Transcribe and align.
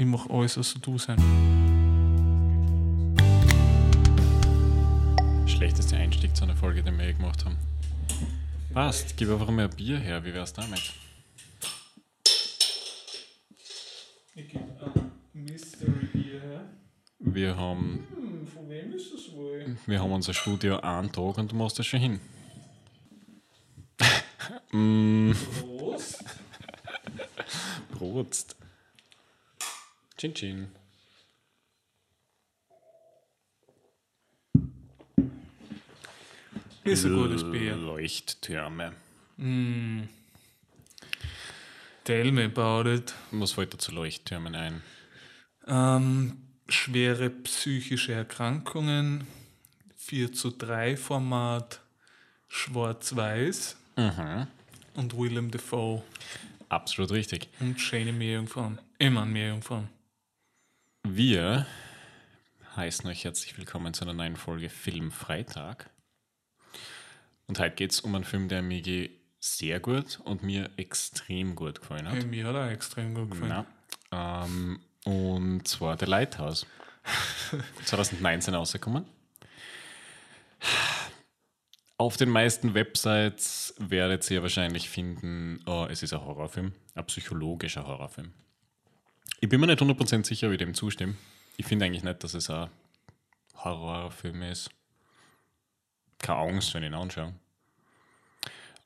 Ich 0.00 0.06
mache 0.06 0.30
alles, 0.30 0.56
was 0.56 0.72
du 0.80 0.96
sein. 0.96 1.18
Schlechteste 5.46 5.94
Einstieg 5.94 6.34
zu 6.34 6.44
einer 6.44 6.56
Folge, 6.56 6.82
die 6.82 6.90
wir 6.90 7.04
je 7.04 7.12
gemacht 7.12 7.44
haben. 7.44 7.58
Passt, 8.72 9.14
gib 9.18 9.28
einfach 9.28 9.50
mal 9.50 9.64
ein 9.68 9.76
Bier 9.76 9.98
her, 9.98 10.24
wie 10.24 10.32
wär's 10.32 10.54
damit? 10.54 10.94
Ich 14.34 14.48
gebe 14.48 14.64
ein 14.94 15.10
Mystery 15.34 16.06
Bier 16.14 16.40
her. 16.40 16.64
Wir 17.18 17.54
haben, 17.54 18.06
Hm, 18.16 18.46
von 18.46 18.70
wem 18.70 18.94
ist 18.94 19.12
das 19.12 19.30
wohl? 19.34 19.76
wir 19.84 20.00
haben 20.00 20.12
unser 20.12 20.32
Studio 20.32 20.80
einen 20.80 21.12
Tag 21.12 21.36
und 21.36 21.52
du 21.52 21.56
machst 21.56 21.78
das 21.78 21.84
schon 21.84 22.00
hin. 22.00 22.20
mm, 24.72 25.32
Prost. 25.60 26.24
Prost. 27.92 28.56
Chin 30.20 30.34
Chin. 30.34 30.68
Ist 36.84 37.04
ein 37.04 37.14
gutes 37.14 37.44
Bier. 37.50 37.76
Leuchttürme. 37.76 38.92
Tell 42.04 42.32
me 42.32 42.44
about 42.44 42.88
it. 42.90 43.14
Was 43.30 43.52
fällt 43.52 43.72
dir 43.72 43.78
zu 43.78 43.92
Leuchttürmen 43.92 44.54
ein? 44.54 44.82
Ähm, 45.66 46.38
schwere 46.68 47.30
psychische 47.30 48.12
Erkrankungen, 48.12 49.26
4 49.96 50.32
zu 50.32 50.50
3 50.50 50.96
Format, 50.96 51.80
schwarz-weiß 52.48 53.76
Mhm. 53.96 54.46
und 54.94 55.16
Willem 55.16 55.50
Dafoe 55.50 56.02
Absolut 56.70 57.10
richtig. 57.12 57.48
und 57.60 57.78
Shane 57.80 58.12
Meerjungfrauen. 58.16 58.78
Immer 58.98 59.22
ein 59.22 59.32
Meerjungfrauen. 59.32 59.88
Wir 61.08 61.66
heißen 62.76 63.08
euch 63.08 63.24
herzlich 63.24 63.56
willkommen 63.56 63.94
zu 63.94 64.04
einer 64.04 64.12
neuen 64.12 64.36
Folge 64.36 64.68
Film 64.68 65.10
Freitag. 65.10 65.90
Und 67.46 67.58
heute 67.58 67.74
geht 67.74 67.92
es 67.92 68.00
um 68.00 68.14
einen 68.14 68.24
Film, 68.24 68.48
der 68.48 68.62
mir 68.62 69.08
sehr 69.40 69.80
gut 69.80 70.20
und 70.24 70.42
mir 70.42 70.70
extrem 70.76 71.56
gut 71.56 71.80
gefallen 71.80 72.06
hat. 72.06 72.14
Hey, 72.14 72.24
mir 72.24 72.46
hat 72.46 72.54
er 72.54 72.70
extrem 72.70 73.14
gut 73.14 73.30
gefallen. 73.30 73.66
Ja. 74.12 74.44
Ähm, 74.44 74.80
und 75.04 75.66
zwar 75.66 75.98
The 75.98 76.04
Lighthouse. 76.04 76.66
2019 77.86 78.54
rausgekommen. 78.54 79.06
Auf 81.96 82.18
den 82.18 82.28
meisten 82.28 82.74
Websites 82.74 83.74
werdet 83.78 84.30
ihr 84.30 84.42
wahrscheinlich 84.42 84.88
finden, 84.88 85.62
oh, 85.66 85.86
es 85.90 86.02
ist 86.02 86.12
ein 86.12 86.24
Horrorfilm, 86.24 86.72
ein 86.94 87.06
psychologischer 87.06 87.86
Horrorfilm. 87.86 88.32
Ich 89.42 89.48
bin 89.48 89.58
mir 89.58 89.66
nicht 89.66 89.80
100% 89.80 90.26
sicher, 90.26 90.50
ich 90.50 90.58
dem 90.58 90.74
zustimme. 90.74 91.14
Ich 91.56 91.64
finde 91.64 91.86
eigentlich 91.86 92.04
nicht, 92.04 92.22
dass 92.22 92.34
es 92.34 92.50
ein 92.50 92.68
Horrorfilm 93.56 94.42
ist. 94.42 94.70
Keine 96.18 96.40
Angst, 96.40 96.74
wenn 96.74 96.82
ich 96.82 96.90
ihn 96.90 96.94
anschaue. 96.94 97.32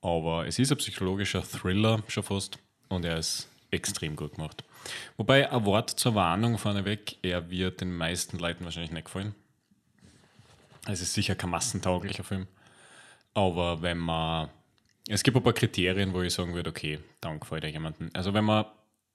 Aber 0.01 0.47
es 0.47 0.61
ist 0.61 0.71
ein 0.71 0.79
psychologischer 0.79 1.43
Thriller 1.43 2.05
schon 2.07 2.23
fast 2.23 2.59
und 2.89 3.05
er 3.05 3.19
ist 3.19 3.49
extrem 3.73 4.15
gut 4.15 4.37
gemacht. 4.37 4.63
Wobei 5.17 5.51
ein 5.51 5.65
Wort 5.65 5.91
zur 5.91 6.15
Warnung 6.15 6.57
vorneweg, 6.57 7.17
er 7.23 7.51
wird 7.51 7.81
den 7.81 7.97
meisten 7.97 8.39
Leuten 8.39 8.65
wahrscheinlich 8.65 8.93
nicht 8.93 9.07
gefallen. 9.07 9.35
Es 10.87 11.01
ist 11.01 11.15
sicher 11.15 11.35
kein 11.35 11.51
massentauglicher 11.51 12.23
Film. 12.23 12.47
Aber 13.33 13.83
wenn 13.83 13.99
man. 13.99 14.51
Es 15.09 15.25
gibt 15.25 15.37
ein 15.37 15.43
paar 15.43 15.53
Kriterien, 15.53 16.13
wo 16.15 16.23
ich 16.23 16.33
sagen 16.33 16.55
würde, 16.55 16.71
okay, 16.71 17.01
dann 17.21 17.41
gefällt 17.41 17.65
er 17.65 17.71
jemandem. 17.71 18.11
Also 18.13 18.33
wenn 18.33 18.45
man 18.45 18.67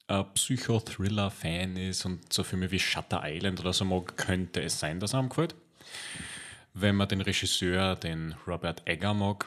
ein 0.10 0.26
Psychothriller-Fan 0.34 1.78
ist 1.78 2.06
und 2.06 2.32
so 2.34 2.44
Filme 2.44 2.70
wie 2.72 2.80
Shutter 2.80 3.22
Island 3.24 3.60
oder 3.60 3.74
so 3.74 3.86
mag, 3.86 4.18
könnte 4.18 4.62
es 4.62 4.80
sein, 4.80 5.00
dass 5.00 5.14
er 5.14 5.20
ihm 5.22 5.30
gefällt. 5.30 5.56
Wenn 6.74 6.96
man 6.96 7.08
den 7.08 7.22
Regisseur, 7.22 7.96
den 7.96 8.36
Robert 8.48 8.82
Egger 8.88 9.14
mag, 9.14 9.46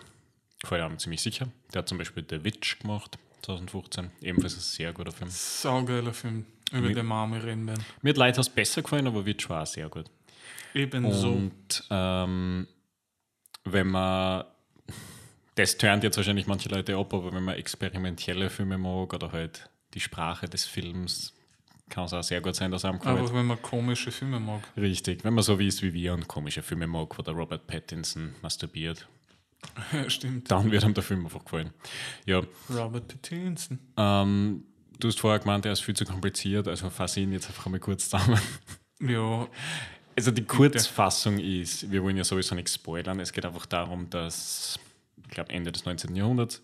gefällt 0.61 0.89
ihm 0.91 0.99
ziemlich 0.99 1.21
sicher. 1.23 1.49
Der 1.73 1.81
hat 1.81 1.89
zum 1.89 1.99
Beispiel 1.99 2.25
The 2.29 2.45
Witch 2.45 2.79
gemacht, 2.81 3.19
2015. 3.43 4.11
Ebenfalls 4.21 4.55
ein 4.57 4.61
sehr 4.61 4.93
guter 4.93 5.13
Film. 5.13 5.31
Saugeiler 5.31 6.13
Film, 6.13 6.45
über 6.71 6.81
Mit- 6.89 6.97
den 6.97 7.07
wir 7.07 7.45
reden 7.45 7.67
werden. 7.67 7.85
Mir 8.03 8.11
hat 8.11 8.17
Lighthouse 8.17 8.49
besser 8.49 8.83
gefallen, 8.83 9.07
aber 9.07 9.25
Witch 9.27 9.49
war 9.49 9.63
auch 9.63 9.67
sehr 9.67 9.89
gut. 9.89 10.07
Ebenso. 10.75 11.29
Und 11.33 11.85
ähm, 11.91 12.67
wenn 13.65 13.87
man, 13.89 14.45
das 15.55 15.77
turnt 15.77 16.03
jetzt 16.05 16.17
wahrscheinlich 16.17 16.47
manche 16.47 16.69
Leute 16.69 16.97
ab, 16.97 17.13
aber 17.13 17.33
wenn 17.33 17.43
man 17.45 17.57
experimentelle 17.57 18.49
Filme 18.51 18.79
mag 18.79 19.13
oder 19.13 19.33
halt 19.33 19.69
die 19.95 20.01
Sprache 20.01 20.49
des 20.49 20.65
Films, 20.65 21.33
kann 21.89 22.05
es 22.05 22.13
auch 22.15 22.23
sehr 22.23 22.41
gut 22.41 22.55
sein, 22.55 22.71
dass 22.71 22.85
einem 22.85 22.99
gefällt. 22.99 23.19
Einfach 23.19 23.35
wenn 23.35 23.47
man 23.47 23.61
komische 23.61 24.11
Filme 24.11 24.41
mag. 24.41 24.63
Richtig, 24.77 25.25
wenn 25.25 25.35
man 25.35 25.45
so 25.45 25.59
wie 25.59 25.67
ist 25.69 25.83
wie 25.83 25.93
wir 25.93 26.15
und 26.15 26.27
komische 26.29 26.63
Filme 26.63 26.87
mag, 26.87 27.17
wo 27.19 27.23
der 27.23 27.35
Robert 27.35 27.67
Pattinson 27.67 28.35
masturbiert, 28.41 29.07
Ja, 29.93 30.09
stimmt. 30.09 30.51
dann 30.51 30.71
wird 30.71 30.85
ihm 30.85 30.95
der 30.95 31.03
Film 31.03 31.25
einfach 31.27 31.45
gefallen. 31.45 31.71
Ja, 32.25 32.43
Robert 32.71 33.09
Pattinson. 33.09 33.79
ähm, 33.99 34.65
du 34.99 35.09
hast 35.09 35.21
vorher 35.21 35.39
gemeint, 35.41 35.67
er 35.67 35.73
ist 35.73 35.81
viel 35.83 35.95
zu 35.97 36.05
kompliziert, 36.07 36.67
also 36.69 36.89
fasse 36.89 37.21
ihn 37.21 37.33
jetzt 37.33 37.49
einfach 37.49 37.67
mal 37.67 37.79
kurz 37.81 38.09
zusammen. 38.09 38.41
Ja, 39.05 39.49
Also 40.15 40.31
die 40.31 40.45
Kurzfassung 40.45 41.39
ist, 41.41 41.91
wir 41.91 42.05
wollen 42.05 42.17
ja 42.17 42.23
sowieso 42.23 42.55
nichts 42.55 42.75
spoilern, 42.77 43.19
es 43.19 43.33
geht 43.33 43.45
einfach 43.45 43.67
darum, 43.67 44.09
dass, 44.11 44.79
ich 45.25 45.29
glaube 45.31 45.51
Ende 45.51 45.73
des 45.73 45.85
19. 45.85 46.15
Jahrhunderts, 46.15 46.63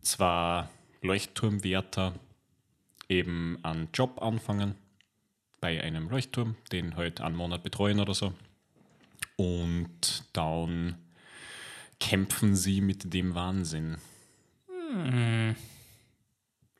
zwei 0.00 0.68
Leuchtturmwärter 1.02 2.14
eben 3.12 3.58
einen 3.62 3.88
Job 3.92 4.20
anfangen 4.22 4.74
bei 5.60 5.82
einem 5.82 6.08
Leuchtturm, 6.08 6.56
den 6.72 6.96
halt 6.96 7.20
einen 7.20 7.36
Monat 7.36 7.62
betreuen 7.62 8.00
oder 8.00 8.14
so. 8.14 8.32
Und 9.36 10.24
dann 10.32 10.96
kämpfen 12.00 12.56
sie 12.56 12.80
mit 12.80 13.12
dem 13.14 13.34
Wahnsinn. 13.34 13.98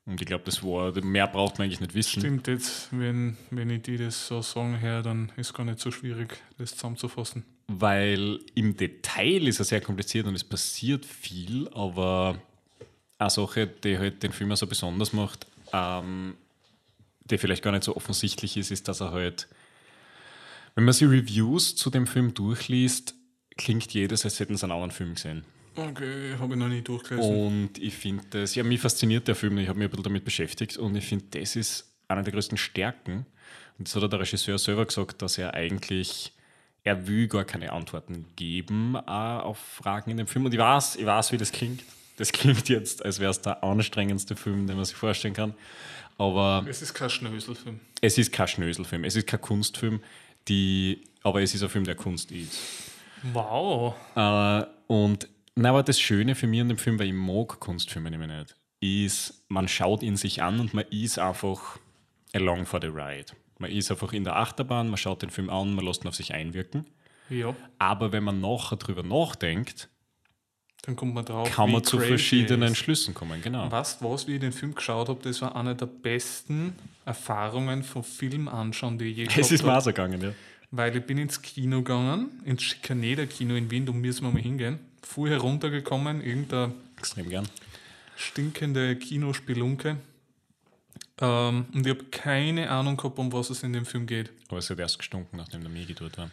Und 0.05 0.21
ich 0.21 0.27
glaube, 0.27 0.45
das 0.45 0.63
war, 0.65 0.93
mehr 1.05 1.29
braucht 1.29 1.59
man 1.59 1.67
eigentlich 1.67 1.81
nicht 1.81 1.95
wissen. 1.95 2.21
stimmt 2.21 2.49
jetzt, 2.49 2.89
wenn, 2.91 3.37
wenn 3.51 3.71
ich 3.71 3.83
die 3.83 3.97
das 3.97 4.27
so 4.27 4.43
sagen 4.43 4.77
her, 4.77 5.03
dann 5.03 5.31
ist 5.37 5.55
gar 5.55 5.65
nicht 5.65 5.79
so 5.79 5.91
schwierig, 5.91 6.37
das 6.59 6.73
zusammenzufassen. 6.73 7.45
weil 7.69 8.41
im 8.55 8.77
Detail 8.77 9.47
ist 9.47 9.61
er 9.61 9.65
sehr 9.65 9.81
kompliziert 9.81 10.27
und 10.27 10.35
es 10.35 10.45
passiert 10.45 11.07
viel, 11.07 11.69
aber 11.69 12.39
eine 13.19 13.31
Sache, 13.31 13.67
die 13.67 13.99
halt 13.99 14.23
den 14.23 14.33
Film 14.33 14.55
so 14.57 14.67
besonders 14.67 15.13
macht, 15.13 15.47
ähm, 15.73 16.37
die 17.25 17.39
vielleicht 17.39 17.63
gar 17.63 17.73
nicht 17.73 17.85
so 17.85 17.97
offensichtlich 17.97 18.57
ist, 18.57 18.71
ist, 18.71 18.89
dass 18.89 19.01
er 19.01 19.13
halt, 19.13 19.49
wenn 20.75 20.85
man 20.85 20.95
sich 20.95 21.09
Reviews 21.09 21.77
zu 21.77 21.91
dem 21.91 22.07
Film 22.07 22.35
durchliest, 22.35 23.15
klingt 23.57 23.93
jedes, 23.93 24.25
als 24.25 24.41
hätten 24.41 24.57
sie 24.57 24.65
einen 24.65 24.73
anderen 24.73 24.91
Film 24.91 25.15
gesehen. 25.15 25.45
Okay, 25.75 26.37
habe 26.39 26.53
ich 26.53 26.59
noch 26.59 26.69
nie 26.69 26.83
durchgelesen. 26.83 27.47
Und 27.47 27.79
ich 27.79 27.95
finde 27.95 28.25
das, 28.31 28.55
ja, 28.55 28.63
mich 28.63 28.81
fasziniert 28.81 29.27
der 29.27 29.35
Film, 29.35 29.57
ich 29.59 29.69
habe 29.69 29.79
mich 29.79 29.87
ein 29.87 29.91
bisschen 29.91 30.05
damit 30.05 30.25
beschäftigt 30.25 30.77
und 30.77 30.95
ich 30.97 31.07
finde, 31.07 31.25
das 31.31 31.57
ist 31.57 31.91
eine 32.09 32.23
der 32.23 32.33
größten 32.33 32.59
Stärken. 32.59 33.27
Und 33.79 33.89
das 33.89 34.01
hat 34.01 34.13
der 34.13 34.21
Regisseur 34.21 34.59
selber 34.59 34.85
gesagt, 34.85 35.23
dass 35.23 35.39
er 35.39 35.55
eigentlich, 35.55 36.33
er 36.85 37.07
will 37.07 37.27
gar 37.27 37.45
keine 37.45 37.73
Antworten 37.73 38.27
geben 38.37 38.97
äh, 38.97 39.11
auf 39.11 39.59
Fragen 39.59 40.11
in 40.11 40.19
dem 40.19 40.27
Film. 40.27 40.45
Und 40.45 40.53
ich 40.53 40.61
weiß, 40.61 40.97
ich 40.97 41.07
weiß, 41.07 41.33
wie 41.33 41.39
das 41.39 41.53
klingt. 41.53 41.83
Das 42.23 42.31
klingt 42.31 42.69
jetzt, 42.69 43.05
als 43.05 43.19
wäre 43.19 43.33
es 43.33 43.41
der 43.41 43.65
anstrengendste 43.65 44.37
Film, 44.37 44.69
den 44.69 44.77
man 44.77 44.85
sich 44.85 44.95
vorstellen 44.95 45.35
kann. 45.35 45.55
Aber 46.19 46.65
Es 46.69 46.81
ist 46.81 46.95
kein 46.95 47.11
Schnöselfilm. 47.11 47.81
es 48.01 48.17
ist 48.17 48.31
kein 48.31 48.47
Schnöselfilm, 48.47 49.03
es 49.03 49.17
ist 49.17 49.27
kein 49.27 49.41
Kunstfilm, 49.41 50.01
die, 50.47 51.03
aber 51.25 51.43
es 51.43 51.53
ist 51.53 51.65
ein 51.65 51.69
Film, 51.69 51.83
der 51.83 51.97
Kunst 51.97 52.31
ist. 52.31 52.57
Wow. 53.33 53.97
Äh, 54.15 54.63
und 54.87 55.27
na, 55.57 55.71
aber 55.71 55.83
das 55.83 55.99
Schöne 55.99 56.37
für 56.37 56.47
mich 56.47 56.61
an 56.61 56.69
dem 56.69 56.79
Film, 56.79 56.97
weil 57.01 57.09
ich 57.09 57.13
mag 57.13 57.59
Kunstfilme 57.59 58.09
nämlich 58.09 58.31
nicht, 58.31 58.55
ist, 58.79 59.43
man 59.49 59.67
schaut 59.67 60.05
ihn 60.05 60.17
sich 60.17 60.45
an 60.45 60.61
und 60.61 60.75
man 60.75 60.85
ist 60.91 61.19
einfach 61.19 61.81
along 62.35 62.67
for 62.67 62.81
the 62.81 62.87
ride. 62.87 63.33
Man 63.59 63.73
ist 63.73 63.91
einfach 63.91 64.13
in 64.13 64.23
der 64.23 64.37
Achterbahn, 64.37 64.87
man 64.91 64.97
schaut 64.97 65.23
den 65.23 65.31
Film 65.31 65.51
an, 65.51 65.75
man 65.75 65.85
lässt 65.85 66.05
ihn 66.05 66.09
auf 66.09 66.15
sich 66.15 66.33
einwirken. 66.33 66.87
Ja, 67.31 67.53
Aber 67.81 68.13
wenn 68.13 68.23
man 68.23 68.41
nachher 68.41 68.77
drüber 68.77 69.03
nachdenkt, 69.03 69.89
dann 70.83 70.97
kommt 70.97 71.15
man 71.15 71.25
drauf. 71.25 71.49
kann 71.51 71.71
man 71.71 71.85
zu 71.85 72.01
verschiedenen 72.01 72.71
er. 72.71 72.75
Schlüssen 72.75 73.15
kommen. 73.15 73.41
Genau. 73.41 73.69
Du 73.69 73.73
was, 73.73 74.27
wie 74.27 74.35
ich 74.35 74.41
den 74.41 74.53
Film 74.53 74.75
geschaut 74.75 75.09
habe? 75.09 75.21
Das 75.23 75.41
war 75.41 75.55
eine 75.55 75.77
der 75.77 75.87
besten 75.87 76.75
Erfahrungen 77.05 77.85
vom 77.85 78.03
Film 78.03 78.49
anschauen, 78.49 78.99
die 78.99 79.07
ich 79.07 79.17
je 79.17 79.29
Es 79.37 79.53
ist 79.53 79.65
mir 79.65 79.81
so 79.81 79.91
gegangen, 79.91 80.21
ja. 80.21 80.33
Weil 80.73 80.97
ich 80.97 81.05
bin 81.05 81.19
ins 81.19 81.41
Kino 81.41 81.79
gegangen, 81.83 82.31
ins 82.45 82.63
Schikaneder 82.63 83.27
Kino 83.27 83.55
in 83.55 83.71
Wien, 83.71 83.87
da 83.87 83.93
müssen 83.93 84.25
wir 84.25 84.33
mal 84.33 84.43
hingehen. 84.43 84.81
Früh 85.03 85.29
heruntergekommen, 85.29 86.23
irgendeine 86.25 86.73
Extrem 86.99 87.29
gern. 87.29 87.49
stinkende 88.17 88.97
Kinospelunke. 88.97 89.99
Ähm, 91.21 91.67
und 91.73 91.87
ich 91.87 91.91
habe 91.93 92.05
keine 92.11 92.71
Ahnung 92.71 92.97
gehabt, 92.97 93.19
um 93.19 93.33
was 93.33 93.51
es 93.51 93.63
in 93.63 93.73
dem 93.73 93.85
Film 93.85 94.07
geht. 94.07 94.31
Aber 94.49 94.59
es 94.59 94.71
hat 94.71 94.79
erst 94.79 94.99
gestunken, 94.99 95.37
nachdem 95.37 95.61
der 95.61 95.71
Migi 95.71 95.95
dort 95.95 96.19
war. 96.19 96.31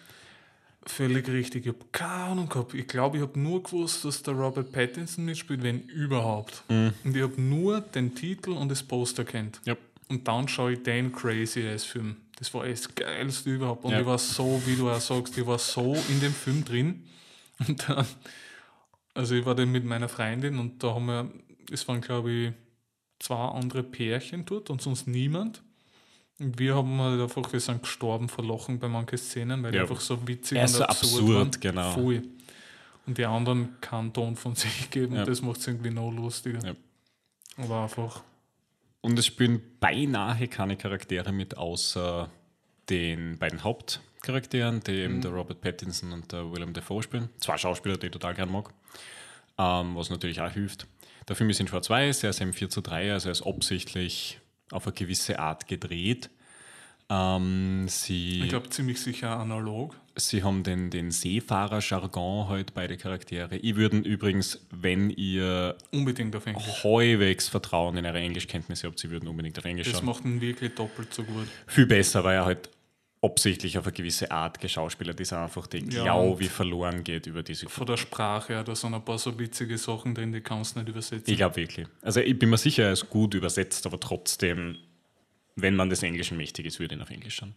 Völlig 0.89 1.27
richtig. 1.29 1.65
Ich 1.67 1.73
habe 1.73 1.85
keine 1.91 2.11
Ahnung 2.31 2.49
gehabt. 2.49 2.73
Ich 2.73 2.87
glaube, 2.87 3.17
ich 3.17 3.23
habe 3.23 3.39
nur 3.39 3.61
gewusst, 3.61 4.03
dass 4.05 4.23
der 4.23 4.33
Robert 4.33 4.71
Pattinson 4.71 5.23
mitspielt, 5.23 5.61
wenn 5.61 5.81
überhaupt. 5.83 6.63
Und 6.67 6.93
ich 7.15 7.21
habe 7.21 7.39
nur 7.39 7.81
den 7.81 8.15
Titel 8.15 8.51
und 8.51 8.69
das 8.69 8.81
Poster 8.83 9.23
kennt. 9.23 9.61
Ja. 9.65 9.77
Und 10.09 10.27
dann 10.27 10.47
schaue 10.47 10.73
ich 10.73 10.83
Dan 10.83 11.11
Crazy 11.11 11.65
als 11.67 11.83
Film. 11.85 12.17
Das 12.37 12.51
war 12.55 12.65
das 12.65 12.93
Geilste 12.95 13.51
überhaupt. 13.53 13.85
Und 13.85 13.91
Ja. 13.91 13.99
ich 13.99 14.05
war 14.07 14.17
so, 14.17 14.61
wie 14.65 14.75
du 14.75 14.89
auch 14.89 14.99
sagst, 14.99 15.37
ich 15.37 15.45
war 15.45 15.59
so 15.59 15.93
in 16.09 16.19
dem 16.21 16.33
Film 16.33 16.65
drin. 16.65 17.03
Und 17.67 17.87
dann, 17.87 18.05
also 19.13 19.35
ich 19.35 19.45
war 19.45 19.53
dann 19.53 19.71
mit 19.71 19.83
meiner 19.85 20.07
Freundin 20.09 20.57
und 20.59 20.81
da 20.81 20.95
haben 20.95 21.05
wir, 21.07 21.29
es 21.71 21.85
waren 21.89 21.99
glaube 21.99 22.31
ich 22.31 22.53
zwei 23.19 23.35
andere 23.49 23.83
Pärchen 23.83 24.45
dort 24.45 24.69
und 24.69 24.81
sonst 24.81 25.07
niemand. 25.07 25.61
Und 26.39 26.57
wir 26.57 26.75
haben 26.75 26.99
halt 27.01 27.19
einfach, 27.21 27.51
wir 27.51 27.59
sind 27.59 27.81
gestorben 27.81 28.29
vor 28.29 28.45
Lachen 28.45 28.79
bei 28.79 28.87
manchen 28.87 29.17
Szenen, 29.17 29.61
weil 29.63 29.71
die 29.71 29.77
Ja. 29.77 29.83
einfach 29.83 29.99
so 29.99 30.25
witzig 30.27 30.57
Ja, 30.57 30.67
so 30.67 30.79
waren. 30.79 30.89
absurd, 30.89 31.61
genau. 31.61 31.91
Voll. 31.91 32.23
Und 33.05 33.17
die 33.17 33.25
anderen 33.25 33.79
keinen 33.81 34.13
Ton 34.13 34.35
von 34.35 34.55
sich 34.55 34.89
geben 34.89 35.15
Ja. 35.15 35.21
und 35.21 35.27
das 35.29 35.41
macht 35.41 35.59
es 35.59 35.67
irgendwie 35.67 35.89
noch 35.91 36.11
lustiger. 36.11 36.59
Ja. 36.65 36.73
Aber 37.57 37.83
einfach, 37.83 38.23
Und 39.01 39.17
es 39.19 39.25
spielen 39.25 39.61
beinahe 39.79 40.47
keine 40.47 40.75
Charaktere 40.77 41.31
mit, 41.31 41.57
außer 41.57 42.29
den 42.89 43.37
beiden 43.37 43.63
Hauptcharakteren, 43.63 44.81
die 44.81 44.91
eben 44.91 45.21
der 45.21 45.31
Robert 45.31 45.61
Pattinson 45.61 46.11
und 46.13 46.31
der 46.31 46.51
Willem 46.51 46.73
Dafoe 46.73 47.03
spielen. 47.03 47.29
Zwei 47.39 47.57
Schauspieler, 47.57 47.97
die 47.97 48.07
ich 48.07 48.11
total 48.11 48.33
gern 48.33 48.51
mag, 48.51 48.69
ähm, 49.57 49.95
was 49.95 50.09
natürlich 50.09 50.41
auch 50.41 50.51
hilft. 50.51 50.87
Der 51.27 51.35
Film 51.35 51.49
ist 51.49 51.59
in 51.59 51.67
Schwarz-Weiß, 51.67 52.23
er 52.23 52.31
ist 52.31 52.41
im 52.41 52.53
4 52.53 52.69
zu 52.69 52.81
3, 52.81 53.13
also 53.13 53.29
er 53.29 53.33
ist 53.33 53.41
absichtlich 53.45 54.39
auf 54.71 54.85
eine 54.85 54.93
gewisse 54.93 55.39
Art 55.39 55.67
gedreht. 55.67 56.29
Ähm, 57.11 57.85
sie, 57.87 58.41
ich 58.43 58.49
glaube, 58.49 58.69
ziemlich 58.69 59.01
sicher 59.01 59.37
analog. 59.39 59.95
Sie 60.15 60.43
haben 60.43 60.63
den, 60.63 60.89
den 60.91 61.11
Seefahrer-Jargon 61.11 62.49
halt 62.49 62.73
beide 62.73 62.97
Charaktere. 62.97 63.55
Ich 63.57 63.75
würde 63.77 63.97
übrigens, 63.97 64.65
wenn 64.69 65.09
ihr 65.09 65.75
Unbedingt 65.91 66.35
auf 66.35 66.45
Englisch. 66.45 66.83
halbwegs 66.83 67.47
Vertrauen 67.47 67.95
in 67.97 68.05
eure 68.05 68.19
Englischkenntnisse 68.19 68.87
habt, 68.87 68.99
sie 68.99 69.09
würden 69.09 69.27
unbedingt 69.29 69.57
auf 69.57 69.65
Englisch 69.65 69.87
Das 69.87 69.97
schauen. 69.97 70.05
macht 70.05 70.25
ihn 70.25 70.41
wirklich 70.41 70.75
doppelt 70.75 71.13
so 71.13 71.23
gut. 71.23 71.47
Viel 71.67 71.85
besser, 71.85 72.23
weil 72.23 72.35
er 72.35 72.45
halt 72.45 72.69
absichtlich 73.21 73.77
auf 73.77 73.85
eine 73.85 73.93
gewisse 73.93 74.31
Art 74.31 74.59
geschauspielert 74.59 75.19
ist, 75.19 75.33
einfach 75.33 75.67
die 75.67 75.79
Ja, 75.89 76.39
wie 76.39 76.47
verloren 76.47 77.03
geht 77.03 77.27
über 77.27 77.43
diese 77.43 77.67
Von 77.67 77.85
der 77.85 77.97
Sprache 77.97 78.53
her, 78.53 78.63
da 78.63 78.75
sind 78.75 78.93
ein 78.93 79.03
paar 79.03 79.17
so 79.17 79.37
witzige 79.37 79.77
Sachen 79.77 80.15
drin, 80.15 80.31
die 80.31 80.41
kannst 80.41 80.75
du 80.75 80.79
nicht 80.79 80.89
übersetzen. 80.89 81.29
Ich 81.29 81.37
glaube 81.37 81.57
wirklich. 81.57 81.87
Also 82.01 82.21
ich 82.21 82.37
bin 82.39 82.49
mir 82.49 82.57
sicher, 82.57 82.83
er 82.83 82.93
ist 82.93 83.09
gut 83.09 83.33
übersetzt, 83.33 83.85
aber 83.85 83.99
trotzdem, 83.99 84.77
wenn 85.55 85.75
man 85.75 85.89
des 85.89 86.01
Englischen 86.03 86.37
mächtig 86.37 86.65
ist, 86.65 86.79
würde 86.79 86.95
ich 86.95 86.99
ihn 86.99 87.03
auf 87.03 87.09
Englisch 87.09 87.35
schauen. 87.35 87.55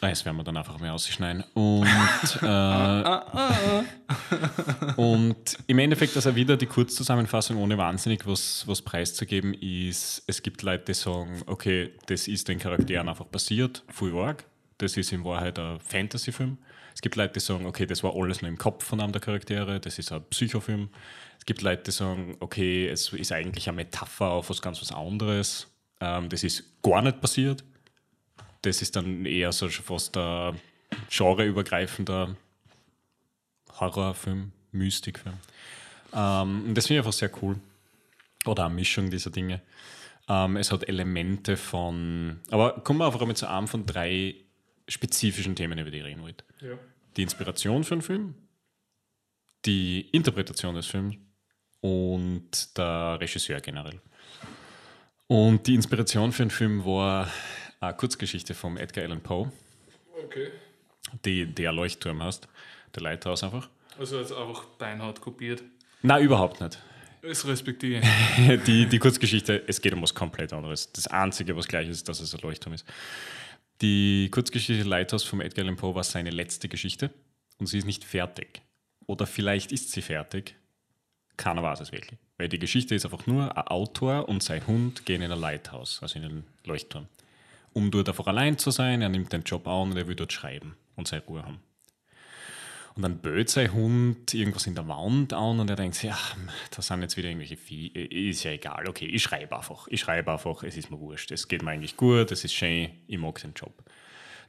Ah, 0.00 0.08
Das 0.08 0.24
werden 0.24 0.36
wir 0.36 0.44
dann 0.44 0.56
einfach 0.56 0.78
mal 0.80 0.90
ausschneiden. 0.90 1.44
Und, 1.54 1.86
äh, 2.42 3.14
und 4.96 5.58
im 5.66 5.78
Endeffekt, 5.78 6.16
also 6.16 6.34
wieder 6.34 6.56
die 6.56 6.66
Kurzzusammenfassung, 6.66 7.56
ohne 7.56 7.78
wahnsinnig 7.78 8.26
was, 8.26 8.66
was 8.66 8.82
preiszugeben, 8.82 9.54
ist, 9.54 10.22
es 10.26 10.42
gibt 10.42 10.62
Leute, 10.62 10.84
die 10.86 10.94
sagen, 10.94 11.42
okay, 11.46 11.92
das 12.06 12.28
ist 12.28 12.48
den 12.48 12.58
Charakteren 12.58 13.08
einfach 13.08 13.30
passiert, 13.30 13.82
voll 13.88 14.16
arg. 14.18 14.44
Das 14.78 14.96
ist 14.96 15.12
in 15.12 15.24
Wahrheit 15.24 15.58
ein 15.58 15.78
Fantasy-Film. 15.80 16.58
Es 16.94 17.00
gibt 17.00 17.16
Leute, 17.16 17.34
die 17.34 17.40
sagen, 17.40 17.64
okay, 17.66 17.86
das 17.86 18.02
war 18.02 18.14
alles 18.14 18.42
nur 18.42 18.48
im 18.48 18.58
Kopf 18.58 18.84
von 18.84 19.00
einem 19.00 19.12
der 19.12 19.20
Charaktere, 19.20 19.80
das 19.80 19.98
ist 19.98 20.12
ein 20.12 20.22
Psychofilm. 20.30 20.90
Es 21.38 21.46
gibt 21.46 21.62
Leute, 21.62 21.84
die 21.84 21.90
sagen, 21.92 22.36
okay, 22.40 22.88
es 22.88 23.12
ist 23.12 23.32
eigentlich 23.32 23.68
eine 23.68 23.76
Metapher 23.76 24.26
auf 24.30 24.50
was 24.50 24.60
ganz 24.60 24.80
was 24.80 24.92
anderes. 24.92 25.68
Ähm, 26.00 26.28
das 26.28 26.42
ist 26.42 26.64
gar 26.82 27.02
nicht 27.02 27.20
passiert 27.20 27.64
das 28.64 28.82
ist 28.82 28.96
dann 28.96 29.26
eher 29.26 29.52
so 29.52 29.68
schon 29.68 29.84
fast 29.84 30.16
ein 30.16 30.60
genreübergreifender 31.10 32.36
Horrorfilm, 33.78 34.52
Mystikfilm. 34.72 35.36
Ähm, 36.12 36.64
und 36.68 36.74
das 36.74 36.86
finde 36.86 37.00
ich 37.00 37.06
einfach 37.06 37.18
sehr 37.18 37.30
cool. 37.42 37.56
Oder 38.46 38.66
eine 38.66 38.74
Mischung 38.74 39.10
dieser 39.10 39.30
Dinge. 39.30 39.62
Ähm, 40.28 40.56
es 40.56 40.70
hat 40.70 40.88
Elemente 40.88 41.56
von. 41.56 42.40
Aber 42.50 42.80
kommen 42.80 43.00
wir 43.00 43.06
einfach 43.06 43.24
mit 43.26 43.36
zu 43.36 43.48
einem 43.48 43.68
von 43.68 43.84
drei 43.84 44.36
spezifischen 44.88 45.56
Themen, 45.56 45.78
über 45.78 45.90
die 45.90 45.98
ich 45.98 46.04
reden 46.04 46.22
wollte. 46.22 46.44
Ja. 46.60 46.78
Die 47.16 47.22
Inspiration 47.22 47.84
für 47.84 47.96
den 47.96 48.02
Film, 48.02 48.34
die 49.64 50.08
Interpretation 50.12 50.74
des 50.74 50.86
Films 50.86 51.16
und 51.80 52.76
der 52.76 53.18
Regisseur 53.20 53.60
generell. 53.60 54.00
Und 55.26 55.66
die 55.66 55.74
Inspiration 55.74 56.32
für 56.32 56.44
den 56.44 56.50
Film 56.50 56.84
war 56.84 57.28
eine 57.88 57.96
Kurzgeschichte 57.96 58.54
vom 58.54 58.76
Edgar 58.76 59.04
Allan 59.04 59.20
Poe, 59.20 59.50
Okay. 60.24 60.50
die 61.24 61.46
der 61.46 61.72
Leuchtturm 61.72 62.22
heißt, 62.22 62.48
der 62.94 63.02
Lighthouse 63.02 63.42
einfach. 63.44 63.68
Also 63.98 64.18
jetzt 64.18 64.32
einfach 64.32 64.64
beinhart 64.78 65.20
kopiert. 65.20 65.62
Na 66.02 66.18
überhaupt 66.20 66.60
nicht. 66.60 66.78
Das 67.22 67.46
respektiere. 67.46 68.02
Die, 68.66 68.84
die 68.86 68.98
Kurzgeschichte, 68.98 69.62
es 69.66 69.80
geht 69.80 69.94
um 69.94 70.02
was 70.02 70.14
komplett 70.14 70.52
anderes. 70.52 70.92
Das 70.92 71.06
Einzige, 71.06 71.56
was 71.56 71.66
gleich 71.66 71.88
ist, 71.88 72.06
dass 72.06 72.20
es 72.20 72.34
ein 72.34 72.40
Leuchtturm 72.42 72.74
ist. 72.74 72.84
Die 73.80 74.28
Kurzgeschichte 74.30 74.86
Lighthouse 74.86 75.24
vom 75.24 75.40
Edgar 75.40 75.64
Allan 75.64 75.76
Poe 75.76 75.94
war 75.94 76.04
seine 76.04 76.28
letzte 76.28 76.68
Geschichte 76.68 77.10
und 77.58 77.66
sie 77.66 77.78
ist 77.78 77.86
nicht 77.86 78.04
fertig. 78.04 78.60
Oder 79.06 79.26
vielleicht 79.26 79.72
ist 79.72 79.90
sie 79.92 80.02
fertig. 80.02 80.54
Keiner 81.38 81.62
weiß 81.62 81.80
es 81.80 81.92
wirklich. 81.92 82.18
Weil 82.36 82.48
die 82.50 82.58
Geschichte 82.58 82.94
ist 82.94 83.06
einfach 83.06 83.26
nur, 83.26 83.56
ein 83.56 83.66
Autor 83.68 84.28
und 84.28 84.42
sein 84.42 84.66
Hund 84.66 85.06
gehen 85.06 85.22
in 85.22 85.32
ein 85.32 85.40
Lighthouse, 85.40 86.00
also 86.02 86.18
in 86.18 86.24
einen 86.26 86.44
Leuchtturm. 86.64 87.06
Um 87.74 87.90
dort 87.90 88.08
einfach 88.08 88.26
allein 88.26 88.56
zu 88.56 88.70
sein, 88.70 89.02
er 89.02 89.10
nimmt 89.10 89.32
den 89.32 89.42
Job 89.42 89.68
an 89.68 89.90
und 89.90 89.96
er 89.96 90.06
will 90.06 90.14
dort 90.14 90.32
schreiben 90.32 90.76
und 90.96 91.06
seine 91.06 91.22
Ruhe 91.24 91.42
haben. 91.42 91.60
Und 92.94 93.02
dann 93.02 93.18
böht 93.18 93.50
sein 93.50 93.72
Hund 93.72 94.32
irgendwas 94.32 94.68
in 94.68 94.76
der 94.76 94.86
Wand 94.86 95.32
an 95.32 95.58
und 95.58 95.68
er 95.68 95.74
denkt 95.74 95.96
sich, 95.96 96.10
ja, 96.10 96.18
da 96.70 96.80
sind 96.80 97.02
jetzt 97.02 97.16
wieder 97.16 97.28
irgendwelche 97.28 97.56
Vieh, 97.56 97.88
ist 97.88 98.44
ja 98.44 98.52
egal, 98.52 98.88
okay, 98.88 99.06
ich 99.06 99.22
schreibe 99.22 99.56
einfach. 99.56 99.88
Ich 99.88 100.00
schreibe 100.00 100.30
einfach, 100.30 100.62
es 100.62 100.76
ist 100.76 100.92
mir 100.92 101.00
wurscht, 101.00 101.32
es 101.32 101.48
geht 101.48 101.64
mir 101.64 101.72
eigentlich 101.72 101.96
gut, 101.96 102.30
es 102.30 102.44
ist 102.44 102.54
schön, 102.54 102.90
ich 103.08 103.18
mag 103.18 103.40
den 103.40 103.52
Job. 103.54 103.72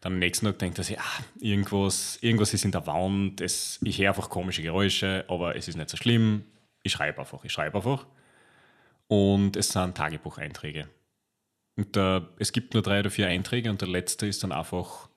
Dann 0.02 0.14
am 0.14 0.20
nächsten 0.20 0.46
Tag 0.46 0.60
denkt 0.60 0.78
er 0.78 0.84
sich, 0.84 1.00
ah, 1.00 1.24
irgendwas, 1.40 2.20
irgendwas 2.22 2.54
ist 2.54 2.66
in 2.66 2.72
der 2.72 2.86
Wand, 2.86 3.42
es, 3.42 3.80
ich 3.84 3.98
höre 3.98 4.10
einfach 4.10 4.30
komische 4.30 4.62
Geräusche, 4.62 5.26
aber 5.28 5.56
es 5.56 5.68
ist 5.68 5.78
nicht 5.78 5.90
so 5.90 5.98
schlimm, 5.98 6.44
ich 6.84 6.92
schreibe 6.92 7.20
einfach, 7.20 7.44
ich 7.44 7.52
schreibe 7.52 7.78
einfach. 7.78 8.06
Und 9.08 9.56
es 9.56 9.70
sind 9.70 9.98
Tagebucheinträge. 9.98 10.88
Und 11.78 11.96
der, 11.96 12.30
es 12.40 12.52
gibt 12.52 12.74
nur 12.74 12.84
drei 12.84 13.00
oder 13.00 13.10
vier 13.10 13.28
Einträge 13.28 13.70
und 13.70 13.82
der 13.82 13.88
letzte 13.88 14.28
ist 14.28 14.44
dann 14.44 14.52
einfach, 14.52 15.10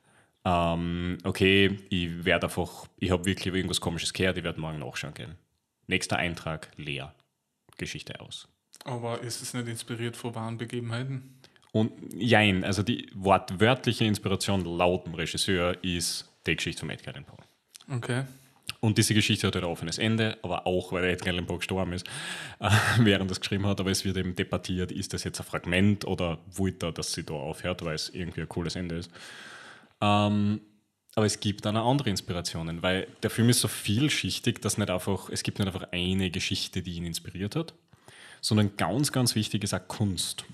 ähm, 0.45 1.19
okay, 1.25 1.79
ich 1.89 2.25
werde 2.25 2.47
einfach, 2.47 2.87
ich 2.99 3.11
habe 3.11 3.25
wirklich 3.27 3.55
irgendwas 3.55 3.81
Komisches 3.81 4.13
gehört, 4.13 4.39
ich 4.39 4.45
werde 4.45 4.61
morgen 4.61 4.79
nachschauen 4.79 5.15
gehen. 5.15 5.37
Nächster 5.87 6.17
Eintrag, 6.17 6.71
leer. 6.77 7.15
Geschichte 7.77 8.21
aus. 8.21 8.49
Aber 8.85 9.21
ist 9.21 9.41
es 9.41 9.55
nicht 9.55 9.69
inspiriert 9.69 10.17
von 10.17 10.35
wahren 10.35 10.59
Begebenheiten? 10.59 11.39
Und 11.73 11.93
jein, 12.15 12.65
also 12.65 12.83
die 12.83 13.09
wortwörtliche 13.15 14.05
Inspiration 14.05 14.65
laut 14.65 15.07
dem 15.07 15.15
Regisseur 15.15 15.83
ist 15.85 16.29
die 16.47 16.57
Geschichte 16.57 16.81
von 16.81 16.91
Edgar 16.91 17.15
Allan 17.15 17.25
Poe. 17.25 17.97
Okay. 17.97 18.25
Und 18.81 18.97
diese 18.97 19.13
Geschichte 19.13 19.47
hat 19.47 19.57
ein 19.57 19.65
offenes 19.65 19.99
Ende, 19.99 20.39
aber 20.43 20.67
auch, 20.67 20.93
weil 20.93 21.05
Edgar 21.05 21.35
Allan 21.35 21.47
Poe 21.47 21.59
gestorben 21.59 21.93
ist, 21.93 22.07
äh, 22.61 22.71
während 23.01 23.31
es 23.31 23.41
geschrieben 23.41 23.67
hat. 23.67 23.81
Aber 23.81 23.91
es 23.91 24.05
wird 24.05 24.17
eben 24.17 24.37
debattiert, 24.37 24.93
ist 24.93 25.13
das 25.13 25.25
jetzt 25.25 25.41
ein 25.41 25.47
Fragment 25.47 26.05
oder 26.05 26.39
wollte 26.53 26.87
er, 26.87 26.93
dass 26.93 27.13
sie 27.13 27.25
da 27.25 27.35
aufhört, 27.35 27.85
weil 27.85 27.95
es 27.95 28.09
irgendwie 28.11 28.43
ein 28.43 28.49
cooles 28.49 28.77
Ende 28.77 28.97
ist. 28.97 29.11
Ähm, 30.01 30.61
aber 31.17 31.27
es 31.27 31.41
gibt 31.41 31.65
dann 31.65 31.77
auch 31.77 31.91
andere 31.91 32.11
Inspirationen, 32.11 32.83
weil 32.83 33.09
der 33.25 33.31
Film 33.31 33.49
ist 33.49 33.61
so 33.61 33.67
vielschichtig, 33.67 34.61
dass 34.63 34.79
nicht 34.79 34.91
einfach, 34.91 35.29
es 35.31 35.43
gibt 35.43 35.59
nicht 35.59 35.67
einfach 35.67 35.89
eine 35.91 36.31
Geschichte, 36.31 36.81
die 36.81 36.93
ihn 36.93 37.07
inspiriert 37.07 37.57
hat, 37.57 37.75
sondern 38.41 38.77
ganz, 38.77 39.11
ganz 39.11 39.35
wichtig 39.35 39.65
ist 39.65 39.75
auch 39.75 39.89
Kunst. 39.89 40.45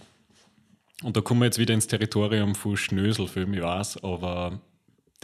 Und 1.02 1.18
da 1.18 1.20
kommen 1.20 1.40
wir 1.40 1.46
jetzt 1.46 1.58
wieder 1.58 1.74
ins 1.74 1.86
Territorium 1.86 2.54
von 2.54 2.78
Schnöselfilm, 2.78 3.52
ich 3.52 3.60
weiß, 3.60 4.02
aber 4.02 4.60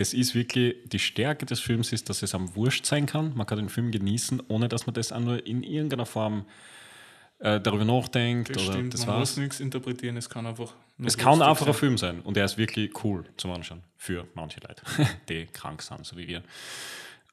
das 0.01 0.15
ist 0.15 0.35
wirklich, 0.35 0.77
die 0.87 0.99
Stärke 0.99 1.45
des 1.45 1.61
Films 1.61 1.93
ist, 1.93 2.09
dass 2.09 2.23
es 2.23 2.35
am 2.35 2.57
Wurscht 2.57 2.87
sein 2.87 3.05
kann. 3.05 3.35
Man 3.37 3.47
kann 3.47 3.59
den 3.59 3.69
Film 3.69 3.91
genießen, 3.91 4.43
ohne 4.49 4.67
dass 4.67 4.87
man 4.87 4.95
das 4.95 5.13
auch 5.13 5.21
nur 5.21 5.47
in 5.47 5.63
irgendeiner 5.63 6.07
Form 6.07 6.47
äh, 7.39 7.61
darüber 7.61 7.85
nachdenkt. 7.85 8.49
Das 8.49 8.63
oder 8.63 8.73
stimmt, 8.73 8.95
das 8.95 9.01
man 9.05 9.17
war's. 9.17 9.33
muss 9.33 9.37
nichts 9.37 9.61
interpretieren, 9.61 10.17
es 10.17 10.31
kann 10.31 10.47
einfach. 10.47 10.73
nur 10.97 11.07
Es 11.07 11.19
kann 11.19 11.43
einfach 11.43 11.67
ein 11.67 11.75
sein. 11.75 11.81
Film 11.81 11.99
sein 11.99 12.21
und 12.23 12.35
er 12.39 12.47
ist 12.47 12.57
wirklich 12.57 13.05
cool 13.05 13.27
zum 13.37 13.51
Anschauen 13.51 13.83
für 13.99 14.27
manche 14.33 14.61
Leute, 14.61 14.83
die 15.29 15.45
krank 15.45 15.83
sind, 15.83 16.07
so 16.07 16.17
wie 16.17 16.27
wir. 16.27 16.43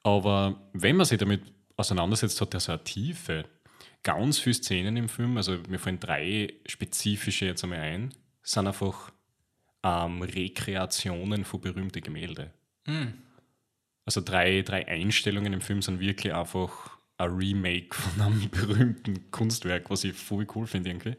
Aber 0.04 0.60
wenn 0.74 0.98
man 0.98 1.06
sich 1.06 1.20
damit 1.20 1.44
auseinandersetzt, 1.78 2.42
hat 2.42 2.54
er 2.54 2.60
so 2.60 2.74
eine 2.74 2.84
Tiefe. 2.84 3.46
Ganz 4.04 4.40
viele 4.40 4.56
Szenen 4.56 4.98
im 4.98 5.08
Film, 5.08 5.38
also 5.38 5.58
mir 5.70 5.80
fallen 5.80 6.02
drei 6.02 6.54
spezifische 6.66 7.46
jetzt 7.46 7.64
einmal 7.64 7.80
ein, 7.80 8.14
sind 8.44 8.68
einfach 8.68 9.10
ähm, 9.84 10.22
Rekreationen 10.22 11.46
von 11.46 11.62
berühmten 11.62 12.02
Gemälde. 12.88 13.14
Also 14.06 14.22
drei, 14.22 14.62
drei 14.62 14.88
Einstellungen 14.88 15.54
im 15.54 15.62
Film 15.62 15.82
sind 15.82 16.00
wirklich 16.00 16.34
einfach 16.34 16.98
ein 17.18 17.32
Remake 17.32 17.94
von 17.94 18.22
einem 18.22 18.50
berühmten 18.52 19.30
Kunstwerk, 19.32 19.90
was 19.90 20.04
ich 20.04 20.14
voll 20.14 20.48
cool 20.56 20.66
finde 20.66 20.90
irgendwie. 20.90 21.16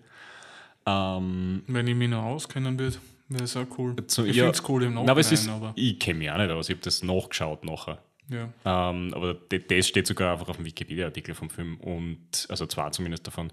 Ähm, 0.87 1.63
Wenn 1.67 1.87
ich 1.87 1.95
mich 1.95 2.09
noch 2.09 2.25
auskennen 2.25 2.79
würde, 2.79 2.97
wäre 3.29 3.45
es 3.45 3.57
auch 3.57 3.67
cool. 3.77 3.95
so, 4.07 4.25
ich 4.25 4.37
ja, 4.37 4.45
finde 4.45 4.59
es 4.59 4.69
cool 4.69 4.83
im 4.85 4.95
na, 4.95 5.11
aber 5.11 5.21
es 5.21 5.31
ist, 5.31 5.47
Nachhinein, 5.47 5.69
aber 5.69 5.73
ich 5.77 5.99
kenne 5.99 6.19
mich 6.21 6.31
auch 6.31 6.39
nicht 6.39 6.51
aus, 6.51 6.69
ich 6.69 6.77
habe 6.77 6.85
das 6.85 7.03
nachgeschaut 7.03 7.65
nachher. 7.65 8.03
ja. 8.29 8.49
Ähm, 8.65 9.13
aber 9.13 9.35
das 9.35 9.87
steht 9.87 10.07
sogar 10.07 10.33
einfach 10.33 10.49
auf 10.49 10.57
dem 10.57 10.65
Wikipedia-Artikel 10.65 11.35
vom 11.35 11.51
Film 11.51 11.79
und 11.81 12.47
also 12.49 12.67
zwei 12.67 12.89
zumindest 12.91 13.27
davon. 13.27 13.53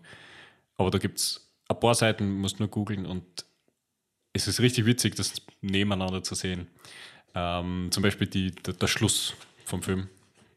Aber 0.77 0.91
da 0.91 0.97
gibt 0.97 1.17
es 1.19 1.51
ein 1.67 1.79
paar 1.79 1.95
Seiten 1.95 2.39
musst 2.39 2.59
du 2.59 2.63
nur 2.63 2.69
googeln 2.69 3.05
und 3.05 3.25
es 4.33 4.47
ist 4.47 4.59
richtig 4.59 4.85
witzig, 4.85 5.15
das 5.15 5.33
nebeneinander 5.61 6.23
zu 6.23 6.35
sehen. 6.35 6.67
Ähm, 7.35 7.89
zum 7.91 8.01
Beispiel 8.01 8.27
die, 8.27 8.51
der, 8.51 8.73
der 8.73 8.87
Schluss 8.87 9.33
vom 9.65 9.83
Film, 9.83 10.09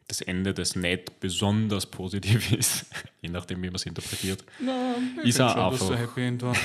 das 0.06 0.20
Ende, 0.20 0.54
das 0.54 0.76
nicht 0.76 1.20
besonders 1.20 1.86
positiv 1.86 2.52
ist, 2.58 2.86
je 3.20 3.28
nachdem, 3.28 3.62
wie 3.62 3.66
man 3.66 3.74
es 3.76 3.84
interpretiert. 3.86 4.44
Na, 4.60 4.94
Ist 5.22 5.38
er 5.38 5.50
schon, 5.50 5.58
dass 5.58 5.82
einfach. 5.82 5.88
der 5.88 5.98
Happy 5.98 6.22
End 6.22 6.42
war. 6.42 6.56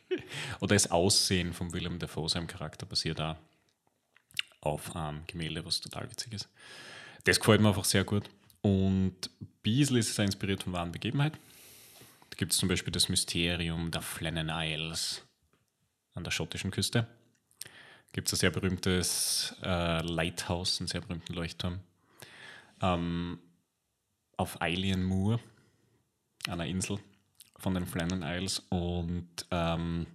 Oder 0.60 0.74
das 0.74 0.90
Aussehen 0.90 1.52
von 1.52 1.72
Willem 1.72 1.98
Dafoe, 1.98 2.28
seinem 2.28 2.46
Charakter, 2.46 2.86
basiert 2.86 3.20
auch 3.20 3.36
auf 4.60 4.96
einem 4.96 5.22
Gemälde, 5.26 5.64
was 5.64 5.80
total 5.80 6.10
witzig 6.10 6.32
ist. 6.32 6.48
Das 7.24 7.38
gefällt 7.38 7.60
mir 7.60 7.68
einfach 7.68 7.84
sehr 7.84 8.04
gut. 8.04 8.24
Und 8.62 9.14
bisschen 9.62 9.96
ist 9.96 10.18
auch 10.18 10.24
inspiriert 10.24 10.62
von 10.62 10.72
wahren 10.72 10.92
Begebenheiten. 10.92 11.38
Da 12.30 12.36
gibt 12.36 12.52
es 12.52 12.58
zum 12.58 12.68
Beispiel 12.68 12.92
das 12.92 13.08
Mysterium 13.08 13.90
der 13.90 14.02
Flennan 14.02 14.50
Isles 14.50 15.22
an 16.14 16.24
der 16.24 16.30
schottischen 16.30 16.70
Küste. 16.70 17.06
Gibt 18.16 18.28
es 18.28 18.32
ein 18.32 18.40
sehr 18.40 18.50
berühmtes 18.50 19.54
äh, 19.62 20.00
Lighthouse, 20.00 20.80
einen 20.80 20.88
sehr 20.88 21.02
berühmten 21.02 21.34
Leuchtturm. 21.34 21.80
Ähm, 22.80 23.38
auf 24.38 24.62
Eilean 24.62 25.02
Moor, 25.04 25.38
einer 26.48 26.64
Insel 26.64 26.98
von 27.58 27.74
den 27.74 27.84
Flennan 27.84 28.22
Isles. 28.22 28.60
Und 28.70 29.28
ähm, 29.50 30.06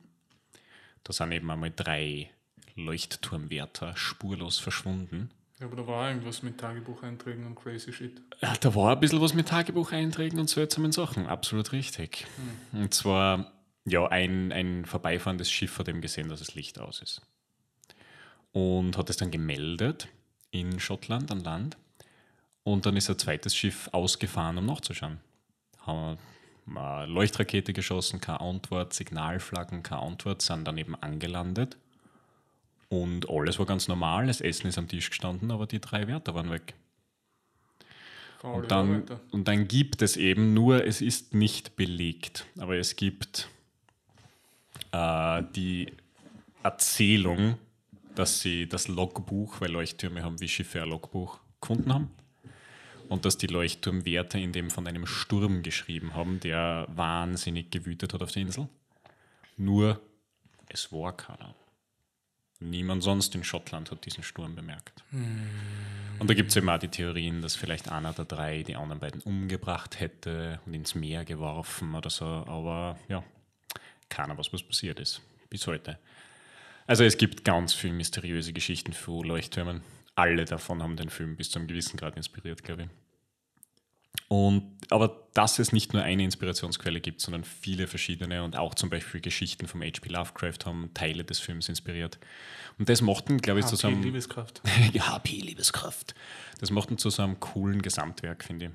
da 1.03 1.13
sind 1.13 1.31
eben 1.31 1.51
einmal 1.51 1.71
drei 1.75 2.31
Leuchtturmwärter 2.73 3.95
spurlos 3.95 4.57
verschwunden. 4.57 5.29
Ja, 5.59 5.67
aber 5.67 5.75
da 5.75 5.85
war 5.85 6.09
irgendwas 6.09 6.41
mit 6.41 6.57
Tagebucheinträgen 6.57 7.45
und 7.45 7.53
crazy 7.53 7.93
shit. 7.93 8.19
Ja, 8.41 8.55
da 8.55 8.73
war 8.73 8.93
ein 8.93 8.99
bisschen 8.99 9.21
was 9.21 9.35
mit 9.35 9.47
Tagebucheinträgen 9.49 10.39
und 10.39 10.49
seltsamen 10.49 10.91
Sachen, 10.91 11.27
absolut 11.27 11.71
richtig. 11.71 12.25
Und 12.71 12.95
zwar, 12.95 13.51
ja, 13.85 14.07
ein, 14.07 14.51
ein 14.51 14.85
vorbeifahrendes 14.85 15.51
Schiff 15.51 15.77
hat 15.77 15.87
eben 15.87 16.01
gesehen, 16.01 16.29
dass 16.29 16.39
das 16.39 16.55
Licht 16.55 16.79
aus 16.79 17.03
ist. 17.03 17.21
Und 18.51 18.97
hat 18.97 19.09
es 19.09 19.17
dann 19.17 19.31
gemeldet 19.31 20.07
in 20.51 20.79
Schottland 20.79 21.31
an 21.31 21.43
Land. 21.43 21.77
Und 22.63 22.85
dann 22.85 22.97
ist 22.97 23.09
ein 23.09 23.17
zweites 23.17 23.55
Schiff 23.55 23.89
ausgefahren, 23.91 24.57
um 24.57 24.65
nachzuschauen. 24.65 25.19
Haben 25.79 26.17
eine 26.75 27.05
Leuchtrakete 27.07 27.73
geschossen, 27.73 28.21
keine 28.21 28.41
Antwort, 28.41 28.93
Signalflaggen, 28.93 29.83
keine 29.83 30.01
Antwort, 30.03 30.41
sind 30.41 30.65
dann 30.65 30.77
eben 30.77 30.95
angelandet. 30.95 31.77
Und 32.89 33.29
alles 33.29 33.57
war 33.57 33.65
ganz 33.65 33.87
normal, 33.87 34.27
das 34.27 34.41
Essen 34.41 34.67
ist 34.67 34.77
am 34.77 34.87
Tisch 34.87 35.09
gestanden, 35.09 35.49
aber 35.51 35.65
die 35.65 35.79
drei 35.79 36.07
Wärter 36.07 36.35
waren 36.35 36.51
weg. 36.51 36.73
Und 38.43 38.71
dann, 38.71 39.05
und 39.31 39.47
dann 39.47 39.67
gibt 39.67 40.01
es 40.01 40.17
eben 40.17 40.53
nur, 40.53 40.85
es 40.85 40.99
ist 40.99 41.33
nicht 41.33 41.75
belegt, 41.75 42.45
aber 42.57 42.75
es 42.75 42.95
gibt 42.95 43.47
äh, 44.91 45.43
die 45.55 45.93
Erzählung, 46.63 47.57
dass 48.21 48.39
sie 48.39 48.69
das 48.69 48.87
Logbuch, 48.87 49.61
weil 49.61 49.71
Leuchttürme 49.71 50.21
haben 50.21 50.39
wie 50.39 50.47
Schiffe 50.47 50.79
ein 50.83 50.89
Logbuch, 50.89 51.39
gefunden 51.59 51.91
haben. 51.91 52.11
Und 53.09 53.25
dass 53.25 53.35
die 53.35 53.47
Leuchtturmwärter 53.47 54.37
in 54.37 54.53
dem 54.53 54.69
von 54.69 54.85
einem 54.85 55.07
Sturm 55.07 55.63
geschrieben 55.63 56.13
haben, 56.13 56.39
der 56.39 56.85
wahnsinnig 56.89 57.71
gewütet 57.71 58.13
hat 58.13 58.21
auf 58.21 58.31
der 58.31 58.43
Insel. 58.43 58.69
Nur, 59.57 59.99
es 60.69 60.91
war 60.91 61.17
keiner. 61.17 61.55
Niemand 62.59 63.01
sonst 63.01 63.33
in 63.33 63.43
Schottland 63.43 63.89
hat 63.89 64.05
diesen 64.05 64.23
Sturm 64.23 64.53
bemerkt. 64.53 65.03
Und 66.19 66.29
da 66.29 66.35
gibt 66.35 66.51
es 66.51 66.55
eben 66.57 66.69
auch 66.69 66.77
die 66.77 66.89
Theorien, 66.89 67.41
dass 67.41 67.55
vielleicht 67.55 67.91
einer 67.91 68.13
der 68.13 68.25
drei 68.25 68.61
die 68.61 68.75
anderen 68.75 68.99
beiden 68.99 69.21
umgebracht 69.21 69.99
hätte 69.99 70.61
und 70.67 70.75
ins 70.75 70.93
Meer 70.93 71.25
geworfen 71.25 71.95
oder 71.95 72.11
so. 72.11 72.25
Aber 72.25 72.99
ja, 73.09 73.23
keiner 74.09 74.37
weiß, 74.37 74.53
was 74.53 74.61
passiert 74.61 74.99
ist. 74.99 75.21
Bis 75.49 75.65
heute. 75.65 75.97
Also 76.91 77.05
es 77.05 77.15
gibt 77.15 77.45
ganz 77.45 77.73
viele 77.73 77.93
mysteriöse 77.93 78.51
Geschichten 78.51 78.91
für 78.91 79.23
Leuchttürmen. 79.23 79.81
Alle 80.15 80.43
davon 80.43 80.83
haben 80.83 80.97
den 80.97 81.09
Film 81.09 81.37
bis 81.37 81.49
zu 81.49 81.57
einem 81.57 81.69
gewissen 81.69 81.95
Grad 81.95 82.17
inspiriert, 82.17 82.65
glaube 82.65 82.81
ich. 82.83 82.89
Und, 84.27 84.77
aber 84.89 85.25
dass 85.33 85.57
es 85.59 85.71
nicht 85.71 85.93
nur 85.93 86.03
eine 86.03 86.25
Inspirationsquelle 86.25 86.99
gibt, 86.99 87.21
sondern 87.21 87.45
viele 87.45 87.87
verschiedene 87.87 88.43
und 88.43 88.57
auch 88.57 88.75
zum 88.75 88.89
Beispiel 88.89 89.21
Geschichten 89.21 89.67
vom 89.67 89.81
H.P. 89.81 90.09
Lovecraft 90.09 90.65
haben 90.65 90.93
Teile 90.93 91.23
des 91.23 91.39
Films 91.39 91.69
inspiriert. 91.69 92.19
Und 92.77 92.89
das 92.89 92.99
macht 92.99 93.29
ihn, 93.29 93.37
glaube 93.37 93.61
ich, 93.61 93.67
zu 93.67 93.77
so 93.77 93.87
HP 93.87 93.95
Liebeskraft. 94.01 94.61
HP 94.67 95.37
Liebeskraft. 95.37 96.13
Das 96.59 96.71
macht 96.71 96.91
ihn 96.91 96.97
zu 96.97 97.09
so 97.09 97.23
einem 97.23 97.39
coolen 97.39 97.81
Gesamtwerk, 97.81 98.43
finde 98.43 98.65
ich. 98.65 98.71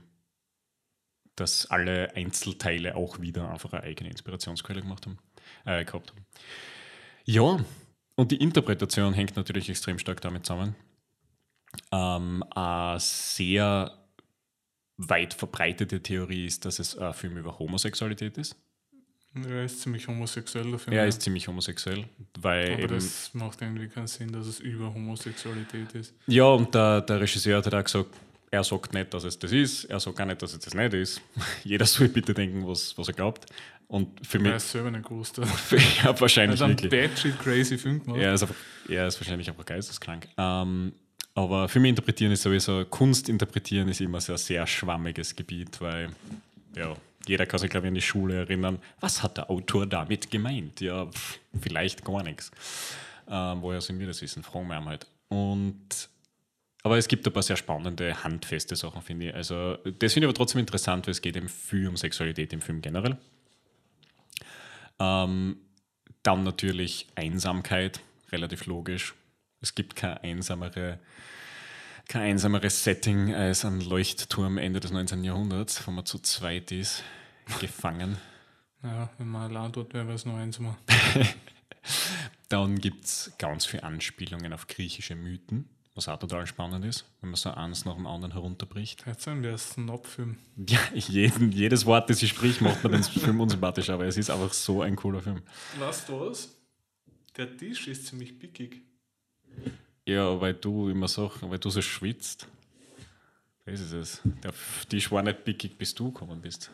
Dass 1.34 1.66
alle 1.66 2.16
Einzelteile 2.16 2.96
auch 2.96 3.20
wieder 3.20 3.50
einfach 3.50 3.74
eine 3.74 3.82
eigene 3.82 4.08
Inspirationsquelle 4.08 4.80
gemacht 4.80 5.04
haben, 5.04 5.18
äh, 5.66 5.84
gehabt 5.84 6.12
haben. 6.12 6.24
Ja, 7.26 7.58
und 8.16 8.32
die 8.32 8.36
Interpretation 8.36 9.14
hängt 9.14 9.36
natürlich 9.36 9.68
extrem 9.70 9.98
stark 9.98 10.20
damit 10.20 10.44
zusammen. 10.44 10.74
Ähm, 11.92 12.42
eine 12.54 12.98
sehr 12.98 13.92
weit 14.96 15.34
verbreitete 15.34 16.02
Theorie 16.02 16.46
ist, 16.46 16.64
dass 16.64 16.78
es 16.78 16.96
ein 16.96 17.12
Film 17.14 17.36
über 17.36 17.58
Homosexualität 17.58 18.38
ist. 18.38 18.56
Er 19.44 19.64
ist 19.64 19.82
ziemlich 19.82 20.08
homosexuell 20.08 20.70
dafür. 20.70 20.94
Er 20.94 21.06
ist 21.06 21.20
ziemlich 21.20 21.46
homosexuell, 21.46 22.06
weil 22.38 22.72
aber 22.72 22.82
eben 22.84 22.94
das 22.94 23.34
macht 23.34 23.60
irgendwie 23.60 23.88
keinen 23.88 24.06
Sinn, 24.06 24.32
dass 24.32 24.46
es 24.46 24.60
über 24.60 24.92
Homosexualität 24.94 25.92
ist. 25.94 26.14
Ja, 26.26 26.44
und 26.44 26.74
der, 26.74 27.02
der 27.02 27.20
Regisseur 27.20 27.58
hat 27.58 27.74
auch 27.74 27.84
gesagt, 27.84 28.08
er 28.56 28.64
sagt 28.64 28.94
nicht, 28.94 29.12
dass 29.12 29.24
es 29.24 29.38
das 29.38 29.52
ist, 29.52 29.84
er 29.84 30.00
sagt 30.00 30.20
auch 30.20 30.24
nicht, 30.24 30.40
dass 30.42 30.52
es 30.52 30.60
das 30.60 30.74
nicht 30.74 30.94
ist. 30.94 31.20
Jeder 31.64 31.84
soll 31.86 32.08
bitte 32.08 32.34
denken, 32.34 32.66
was, 32.66 32.96
was 32.96 33.08
er 33.08 33.14
glaubt. 33.14 33.46
Und 33.88 34.26
für 34.26 34.38
Er 34.38 34.42
mich, 34.42 34.54
ist 34.54 34.72
selber 34.72 34.90
nicht 34.90 35.06
gewusst. 35.06 35.38
ja, 35.38 35.44
Er 36.04 36.20
wahrscheinlich 36.20 36.60
hat 36.60 36.68
einen 36.82 36.90
batshit 36.90 37.38
crazy 37.38 37.78
Film 37.78 38.02
gemacht. 38.02 38.20
Er 38.20 38.34
ist, 38.34 38.42
einfach, 38.42 38.56
er 38.88 39.06
ist 39.06 39.20
wahrscheinlich 39.20 39.48
einfach 39.48 39.64
geisteskrank. 39.64 40.26
Ähm, 40.36 40.92
aber 41.34 41.68
für 41.68 41.78
mich 41.78 41.90
interpretieren 41.90 42.32
ist 42.32 42.42
sowieso, 42.42 42.84
Kunst 42.86 43.28
interpretieren 43.28 43.88
ist 43.88 44.00
immer 44.00 44.20
so 44.20 44.32
ein 44.32 44.38
sehr 44.38 44.66
schwammiges 44.66 45.36
Gebiet, 45.36 45.80
weil 45.80 46.08
ja, 46.74 46.96
jeder 47.28 47.46
kann 47.46 47.60
sich, 47.60 47.70
glaube 47.70 47.86
ich, 47.86 47.88
an 47.90 47.94
die 47.94 48.02
Schule 48.02 48.36
erinnern. 48.36 48.78
Was 49.00 49.22
hat 49.22 49.36
der 49.36 49.50
Autor 49.50 49.86
damit 49.86 50.30
gemeint? 50.30 50.80
Ja, 50.80 51.06
pff, 51.06 51.38
vielleicht 51.60 52.04
gar 52.04 52.22
nichts. 52.22 52.50
Ähm, 53.28 53.60
woher 53.60 53.80
sollen 53.80 53.98
wir 54.00 54.06
das 54.06 54.22
wissen? 54.22 54.42
Fragen 54.42 54.66
wir 54.68 54.78
ihn 54.78 54.84
halt. 54.86 55.06
Und 55.28 56.08
aber 56.86 56.98
es 56.98 57.08
gibt 57.08 57.26
ein 57.26 57.32
paar 57.32 57.42
sehr 57.42 57.56
spannende, 57.56 58.22
handfeste 58.22 58.76
Sachen, 58.76 59.02
finde 59.02 59.26
ich. 59.26 59.34
Also, 59.34 59.74
das 59.74 60.12
finde 60.12 60.26
ich 60.26 60.28
aber 60.28 60.34
trotzdem 60.34 60.60
interessant, 60.60 61.04
weil 61.08 61.10
es 61.10 61.20
geht 61.20 61.36
eben 61.36 61.48
viel 61.48 61.88
um 61.88 61.96
Sexualität 61.96 62.52
im 62.52 62.60
Film 62.60 62.80
generell. 62.80 63.16
Ähm, 65.00 65.56
dann 66.22 66.44
natürlich 66.44 67.08
Einsamkeit, 67.16 67.98
relativ 68.30 68.66
logisch. 68.66 69.14
Es 69.60 69.74
gibt 69.74 69.96
kein 69.96 70.18
einsamere, 70.18 71.00
kein 72.06 72.22
einsameres 72.22 72.84
Setting 72.84 73.34
als 73.34 73.64
ein 73.64 73.80
Leuchtturm 73.80 74.56
Ende 74.56 74.78
des 74.78 74.92
19. 74.92 75.24
Jahrhunderts, 75.24 75.84
wo 75.88 75.90
man 75.90 76.06
zu 76.06 76.20
zweit 76.20 76.70
ist, 76.70 77.02
gefangen. 77.60 78.16
Ja, 78.84 79.10
wenn 79.18 79.26
man 79.26 79.50
allein 79.50 79.72
dort 79.72 79.92
wäre, 79.92 80.06
wäre 80.06 80.14
es 80.14 80.24
noch 80.24 80.36
einsamer. 80.36 80.78
Dann 82.48 82.78
gibt 82.78 83.06
es 83.06 83.32
ganz 83.38 83.66
viele 83.66 83.82
Anspielungen 83.82 84.52
auf 84.52 84.68
griechische 84.68 85.16
Mythen, 85.16 85.68
was 85.96 86.08
auch 86.08 86.18
total 86.18 86.46
spannend 86.46 86.84
ist, 86.84 87.06
wenn 87.20 87.30
man 87.30 87.36
so 87.36 87.50
eins 87.50 87.86
nach 87.86 87.94
dem 87.94 88.06
anderen 88.06 88.32
herunterbricht. 88.32 89.04
Jetzt 89.06 89.22
sagen 89.22 89.42
wir 89.42 89.56
Snob-Film. 89.56 90.36
Ja, 90.68 90.78
jeden, 90.92 91.52
jedes 91.52 91.86
Wort, 91.86 92.10
das 92.10 92.22
ich 92.22 92.30
sprich, 92.30 92.60
macht 92.60 92.84
man 92.84 92.92
den 92.92 93.02
Film 93.02 93.40
unsympathisch, 93.40 93.88
aber 93.90 94.04
es 94.04 94.16
ist 94.16 94.30
einfach 94.30 94.52
so 94.52 94.82
ein 94.82 94.94
cooler 94.94 95.22
Film. 95.22 95.42
Weißt 95.78 96.08
du 96.08 96.20
was? 96.20 96.54
Der 97.36 97.56
Tisch 97.56 97.88
ist 97.88 98.06
ziemlich 98.06 98.38
pickig. 98.38 98.82
Ja, 100.04 100.40
weil 100.40 100.54
du 100.54 100.88
immer 100.88 101.08
so, 101.08 101.32
weil 101.40 101.58
du 101.58 101.70
so 101.70 101.82
schwitzt. 101.82 102.46
Das 103.64 103.80
ist 103.80 103.92
es. 103.92 104.20
Der 104.42 104.52
Tisch 104.88 105.10
war 105.10 105.22
nicht 105.22 105.44
pickig, 105.44 105.76
bis 105.76 105.94
du 105.94 106.12
gekommen 106.12 106.40
bist. 106.40 106.70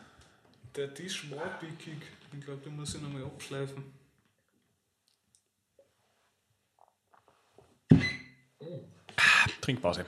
Der 0.75 0.93
Tisch 0.93 1.29
war 1.31 1.59
pickig. 1.59 1.97
Ich 2.31 2.45
glaube, 2.45 2.61
den 2.61 2.75
muss 2.75 2.93
ich 2.93 3.01
nochmal 3.01 3.23
abschleifen. 3.23 3.83
Trinkpause. 9.63 10.05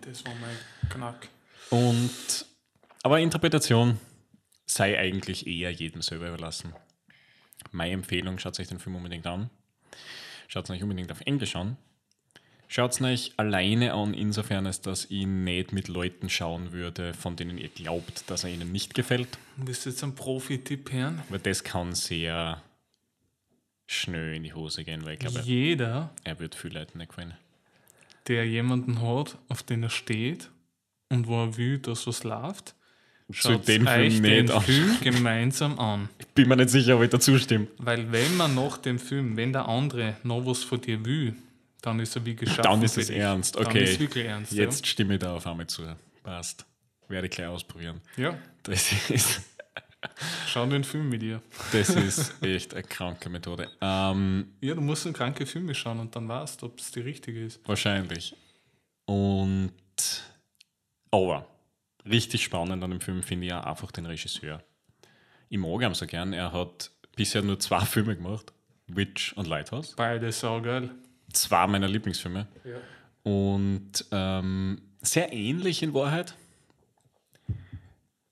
Das 0.00 0.24
war 0.24 0.34
mein 0.40 0.90
Knack. 0.90 1.28
Und, 1.70 2.46
aber 3.04 3.20
Interpretation 3.20 3.98
sei 4.66 4.98
eigentlich 4.98 5.46
eher 5.46 5.70
jedem 5.70 6.02
selber 6.02 6.28
überlassen. 6.28 6.74
Meine 7.70 7.92
Empfehlung, 7.92 8.38
schaut 8.38 8.58
euch 8.58 8.66
den 8.66 8.80
Film 8.80 8.96
unbedingt 8.96 9.26
an. 9.26 9.50
Schaut 10.48 10.68
euch 10.70 10.82
unbedingt 10.82 11.12
auf 11.12 11.20
Englisch 11.22 11.54
an. 11.54 11.76
Schaut 12.66 13.00
euch 13.00 13.32
alleine 13.36 13.94
an, 13.94 14.14
insofern 14.14 14.66
als 14.66 14.80
dass 14.80 15.04
ich 15.04 15.24
nicht 15.24 15.72
mit 15.72 15.86
Leuten 15.86 16.28
schauen 16.28 16.72
würde, 16.72 17.14
von 17.14 17.36
denen 17.36 17.56
ihr 17.56 17.68
glaubt, 17.68 18.28
dass 18.28 18.42
er 18.42 18.50
ihnen 18.50 18.72
nicht 18.72 18.94
gefällt. 18.94 19.38
Willst 19.56 19.86
du 19.86 19.90
jetzt 19.90 20.02
einen 20.02 20.16
Profi-Tipp 20.16 20.90
hören? 20.92 21.22
Weil 21.28 21.38
das 21.38 21.62
kann 21.62 21.94
sehr 21.94 22.62
schnell 23.86 24.34
in 24.34 24.42
die 24.42 24.54
Hose 24.54 24.84
gehen, 24.84 25.04
weil 25.04 25.14
ich 25.14 25.20
glaube, 25.20 25.40
Jeder, 25.40 26.10
er 26.24 26.40
wird 26.40 26.56
viel 26.56 26.74
Leuten 26.74 26.98
nicht 26.98 27.10
gefallen. 27.10 27.34
Der 28.28 28.46
jemanden 28.46 29.00
hat, 29.02 29.38
auf 29.48 29.62
den 29.62 29.82
er 29.82 29.90
steht 29.90 30.50
und 31.08 31.26
wo 31.26 31.42
er 31.44 31.56
will, 31.56 31.78
dass 31.78 32.06
was 32.06 32.24
läuft, 32.24 32.74
Schaut 33.30 33.68
den 33.68 33.86
euch 33.86 34.14
Film 34.14 34.22
den 34.22 34.44
nicht 34.46 34.54
an. 34.54 34.62
Film 34.62 34.96
gemeinsam 35.02 35.78
an. 35.78 36.08
Bin 36.34 36.48
mir 36.48 36.56
nicht 36.56 36.70
sicher, 36.70 36.96
ob 36.96 37.02
ich 37.02 37.10
dazu 37.10 37.38
stimme. 37.38 37.66
Weil 37.76 38.10
wenn 38.10 38.36
man 38.38 38.54
nach 38.54 38.78
dem 38.78 38.98
Film, 38.98 39.36
wenn 39.36 39.52
der 39.52 39.68
andere 39.68 40.16
noch 40.22 40.46
was 40.46 40.62
von 40.64 40.80
dir 40.80 41.04
will, 41.04 41.34
dann 41.82 42.00
ist 42.00 42.16
er 42.16 42.24
wie 42.24 42.34
geschaffen. 42.34 42.62
Dann 42.62 42.82
ist 42.82 42.96
es 42.96 43.10
ernst. 43.10 43.56
Dann 43.56 43.66
Okay. 43.66 43.84
ist 43.84 44.00
wirklich 44.00 44.24
ernst. 44.24 44.52
Jetzt 44.52 44.86
stimme 44.86 45.14
ich 45.14 45.20
da 45.20 45.34
auf 45.34 45.46
einmal 45.46 45.66
zu. 45.66 45.82
Passt. 46.22 46.64
Werde 47.08 47.26
ich 47.26 47.32
gleich 47.34 47.48
ausprobieren. 47.48 48.00
Ja. 48.16 48.30
ja, 48.30 48.38
Das 48.62 49.10
ist, 49.10 49.42
schau 50.46 50.66
den 50.66 50.84
Film 50.84 51.08
mit 51.08 51.22
dir. 51.22 51.42
das 51.72 51.90
ist 51.90 52.42
echt 52.42 52.74
eine 52.74 52.82
kranke 52.84 53.28
Methode. 53.28 53.68
Ähm, 53.80 54.52
Ja, 54.60 54.74
du 54.74 54.80
musst 54.80 55.06
einen 55.06 55.14
kranke 55.14 55.46
Filme 55.46 55.74
schauen 55.74 55.98
und 56.00 56.14
dann 56.14 56.28
weißt, 56.28 56.62
ob 56.62 56.78
es 56.78 56.90
die 56.90 57.00
richtige 57.00 57.44
ist. 57.44 57.60
wahrscheinlich. 57.66 58.34
Und 59.06 59.72
aber 61.10 61.46
richtig 62.04 62.44
spannend 62.44 62.82
an 62.84 62.90
dem 62.90 63.00
Film 63.00 63.22
finde 63.22 63.46
ich 63.46 63.52
auch 63.54 63.64
einfach 63.64 63.90
den 63.90 64.06
Regisseur. 64.06 64.62
Ich 65.48 65.58
mag 65.58 65.82
ihn 65.82 65.94
so 65.94 66.06
gern. 66.06 66.32
Er 66.32 66.52
hat 66.52 66.90
bisher 67.16 67.42
nur 67.42 67.58
zwei 67.58 67.80
Filme 67.80 68.14
gemacht: 68.16 68.52
Witch 68.86 69.32
und 69.34 69.46
Lighthouse. 69.46 69.94
Beide 69.96 70.30
saugeil. 70.30 70.90
Zwei 71.32 71.66
meiner 71.66 71.88
Lieblingsfilme. 71.88 72.46
Ja. 72.64 72.76
Und 73.30 74.04
ähm, 74.12 74.80
sehr 75.00 75.32
ähnlich 75.32 75.82
in 75.82 75.92
Wahrheit. 75.94 76.34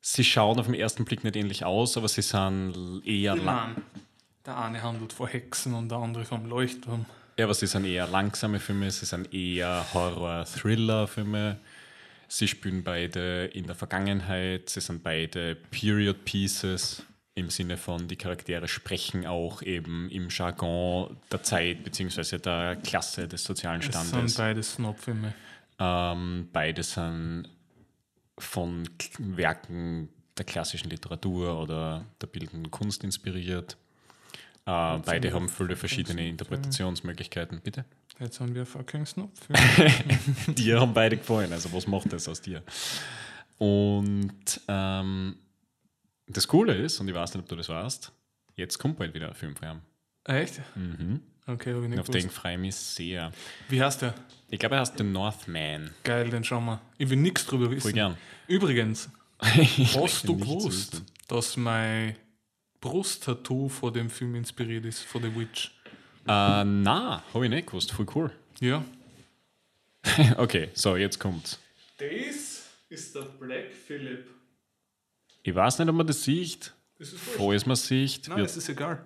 Sie 0.09 0.23
schauen 0.23 0.57
auf 0.61 0.67
den 0.67 0.77
ersten 0.77 1.05
Blick 1.05 1.25
nicht 1.25 1.35
ähnlich 1.35 1.65
aus, 1.65 1.97
aber 1.97 2.07
sie 2.07 2.23
sind 2.23 3.03
eher 3.05 3.35
lang. 3.35 3.45
Mann. 3.45 3.83
Der 4.47 4.57
eine 4.57 4.81
handelt 4.81 5.13
vor 5.13 5.27
Hexen 5.27 5.75
und 5.75 5.89
der 5.89 5.99
andere 5.99 6.25
vom 6.25 6.47
Leuchtturm. 6.47 7.07
Ja, 7.37 7.47
aber 7.47 7.55
sie 7.55 7.67
sind 7.67 7.85
eher 7.87 8.07
langsame 8.07 8.61
Filme, 8.61 8.89
sie 8.89 9.05
sind 9.05 9.35
eher 9.35 9.85
Horror-Thriller-Filme. 9.93 11.59
Sie 12.29 12.47
spielen 12.47 12.85
beide 12.85 13.47
in 13.47 13.67
der 13.67 13.75
Vergangenheit, 13.75 14.69
sie 14.69 14.81
sind 14.81 15.03
beide 15.03 15.57
Period 15.57 16.25
Pieces 16.25 17.03
im 17.35 17.51
Sinne 17.51 17.77
von, 17.77 18.07
die 18.07 18.15
Charaktere 18.17 18.69
sprechen 18.69 19.27
auch 19.27 19.61
eben 19.63 20.09
im 20.11 20.29
Jargon 20.31 21.17
der 21.33 21.43
Zeit 21.43 21.83
bzw. 21.83 22.39
der 22.39 22.77
Klasse 22.77 23.27
des 23.27 23.43
sozialen 23.43 23.81
Es 23.81 23.87
Standes. 23.87 24.35
sind 24.35 24.37
beide 24.37 24.63
Snobfilme. 24.63 25.35
Ähm, 25.81 26.49
beide 26.53 26.85
sind 26.85 27.49
von 28.39 28.89
Werken 29.19 30.09
der 30.37 30.45
klassischen 30.45 30.91
Literatur 30.91 31.61
oder 31.61 32.05
der 32.21 32.27
bildenden 32.27 32.71
Kunst 32.71 33.05
inspiriert. 33.05 33.77
Äh, 34.67 34.99
beide 34.99 35.33
haben 35.33 35.49
viele 35.49 35.77
verschiedene 35.77 36.29
Interpretationsmöglichkeiten. 36.29 37.61
Bitte? 37.63 37.85
Jetzt 38.19 38.41
haben 38.41 38.55
wir 38.55 38.67
fucking 38.67 39.07
Snobfilme. 39.07 39.63
Dir 40.55 40.81
haben 40.81 40.95
beide 40.95 41.17
gefallen, 41.17 41.53
also 41.53 41.73
was 41.73 41.87
macht 41.87 42.13
das 42.13 42.29
aus 42.29 42.41
dir? 42.41 42.63
Und 43.59 44.61
ähm, 44.69 45.37
das 46.27 46.49
Coole 46.49 46.75
ist, 46.75 46.99
und 47.01 47.09
ich 47.09 47.15
weiß 47.15 47.35
nicht, 47.35 47.43
ob 47.43 47.49
du 47.49 47.57
das 47.57 47.69
weißt, 47.69 48.13
jetzt 48.57 48.79
kommt 48.79 48.99
bald 48.99 49.15
wieder 49.15 49.29
ein 49.29 49.35
Film 49.35 49.55
von 49.55 49.69
ihm. 49.69 49.81
Echt? 50.25 50.61
Mhm. 50.75 51.21
Okay, 51.47 51.73
habe 51.75 51.85
ich 51.85 51.91
nicht 51.91 51.99
Auf 52.01 52.07
den 52.07 52.23
gewusst. 52.23 52.37
freue 52.37 52.55
ich 52.55 52.59
mich 52.61 52.75
sehr. 52.75 53.33
Wie 53.69 53.81
heißt 53.83 54.03
der? 54.03 54.15
Ich 54.51 54.59
glaube, 54.59 54.77
er 54.77 54.81
heißt 54.81 54.99
The 54.99 55.05
Northman. 55.05 55.93
Geil, 56.03 56.29
den 56.31 56.43
schauen 56.45 56.65
wir. 56.65 56.81
Ich 56.99 57.09
will 57.09 57.17
nichts 57.19 57.47
drüber 57.47 57.67
Voll 57.67 57.77
wissen. 57.77 57.93
gern. 57.95 58.17
Übrigens, 58.49 59.09
hast 59.41 60.27
du 60.29 60.37
gewusst, 60.37 61.03
dass 61.29 61.57
mein 61.57 62.17
Brusttattoo 62.81 63.69
von 63.69 63.93
dem 63.93 64.11
Film 64.11 64.35
inspiriert 64.35 64.85
ist, 64.85 65.03
von 65.03 65.23
The 65.23 65.35
Witch? 65.37 65.73
Äh, 66.27 66.65
na, 66.65 67.23
habe 67.33 67.45
ich 67.45 67.51
nicht 67.51 67.67
gewusst. 67.69 67.93
Voll 67.93 68.07
cool. 68.15 68.31
Ja. 68.61 68.85
Okay, 70.37 70.69
so, 70.73 70.97
jetzt 70.97 71.19
kommt's. 71.19 71.59
Das 71.99 72.69
ist 72.89 73.15
der 73.15 73.23
Black 73.23 73.73
Phillip. 73.73 74.25
Ich 75.43 75.53
weiß 75.55 75.81
nicht, 75.81 75.89
ob 75.89 75.97
man 75.97 76.07
das 76.07 76.23
sieht. 76.23 76.73
Das 76.99 77.13
ist 77.13 77.21
Falls 77.21 77.67
man 77.67 77.75
sieht, 77.77 78.29
Nein, 78.29 78.41
es 78.41 78.57
ist 78.57 78.69
egal. 78.69 79.03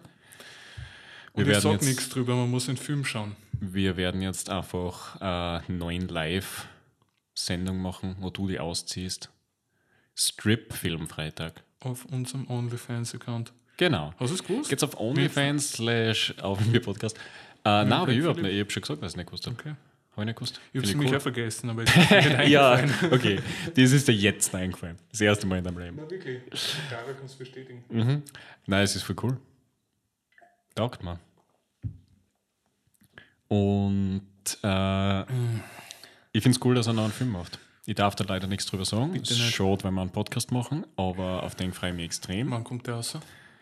Wir 1.34 1.46
Und 1.46 1.50
ich 1.52 1.58
sag 1.60 1.82
nichts 1.82 2.08
drüber, 2.08 2.34
man 2.34 2.50
muss 2.50 2.66
den 2.66 2.76
Film 2.76 3.04
schauen. 3.04 3.36
wir 3.60 3.96
werden 3.96 4.20
jetzt 4.22 4.50
einfach 4.50 5.20
eine 5.20 5.62
neuen 5.68 6.08
Live-Sendung 6.08 7.80
machen, 7.80 8.16
wo 8.20 8.30
du 8.30 8.48
die 8.48 8.58
ausziehst. 8.58 9.30
Strip-Film-Freitag. 10.16 11.62
Auf 11.80 12.04
unserem 12.06 12.48
OnlyFans-Account. 12.50 13.52
Genau. 13.76 14.12
Hast 14.18 14.30
du 14.30 14.34
es 14.34 14.44
gewusst? 14.44 14.68
Geht's 14.68 14.82
auf 14.82 14.98
OnlyFans 15.00 15.72
slash 15.72 16.34
auf 16.42 16.58
dem 16.58 16.82
Podcast. 16.82 17.16
Äh, 17.64 17.84
nein, 17.84 17.92
aber 17.92 18.12
ich 18.12 18.18
überhaupt 18.18 18.42
nicht. 18.42 18.52
Ich 18.52 18.60
habe 18.60 18.70
schon 18.70 18.82
gesagt, 18.82 19.02
dass 19.02 19.12
ich 19.12 19.16
nicht 19.16 19.26
gewusst 19.26 19.46
habe. 19.46 19.56
Okay. 19.58 19.74
Habe 20.12 20.22
ich 20.22 20.26
nicht 20.26 20.34
gewusst. 20.36 20.60
Ich 20.72 20.82
habe 20.82 20.96
mich 20.98 21.10
cool. 21.10 21.16
auch 21.16 21.22
vergessen, 21.22 21.70
aber 21.70 21.82
jetzt 21.84 21.96
ist 21.96 22.10
mir 22.10 22.38
nicht 22.38 22.48
Ja, 22.48 22.84
okay. 23.10 23.40
Das 23.74 23.92
ist 23.92 24.08
dir 24.08 24.12
jetzt 24.12 24.54
eingefallen. 24.54 24.98
Das 25.10 25.20
erste 25.20 25.46
Mal 25.46 25.58
in 25.58 25.64
deinem 25.64 25.78
Leben. 25.78 25.96
Na, 25.98 26.10
wirklich. 26.10 26.42
Clara 26.88 27.12
kann 27.12 27.24
es 27.24 27.34
bestätigen. 27.34 27.84
Mhm. 27.88 28.22
Nein, 28.66 28.82
es 28.82 28.96
ist 28.96 29.02
voll 29.02 29.16
cool. 29.22 29.38
Taugt 30.74 31.02
mir. 31.02 31.18
Und 33.48 34.22
äh, 34.62 35.20
ich 36.32 36.42
finde 36.42 36.50
es 36.56 36.64
cool, 36.64 36.74
dass 36.74 36.86
er 36.86 36.92
noch 36.92 37.04
einen 37.04 37.12
Film 37.12 37.32
macht. 37.32 37.58
Ich 37.86 37.94
darf 37.96 38.14
da 38.14 38.24
leider 38.24 38.46
nichts 38.46 38.66
drüber 38.66 38.84
sagen. 38.84 39.16
Es 39.16 39.30
ist 39.30 39.40
schade, 39.40 39.82
wenn 39.84 39.94
wir 39.94 40.02
einen 40.02 40.10
Podcast 40.12 40.52
machen, 40.52 40.86
aber 40.96 41.42
auf 41.42 41.54
den 41.56 41.72
freue 41.72 41.90
ich 41.90 41.96
mich 41.96 42.04
extrem. 42.04 42.50
Wann 42.50 42.62
kommt 42.62 42.86
der 42.86 42.94
raus? 42.94 43.18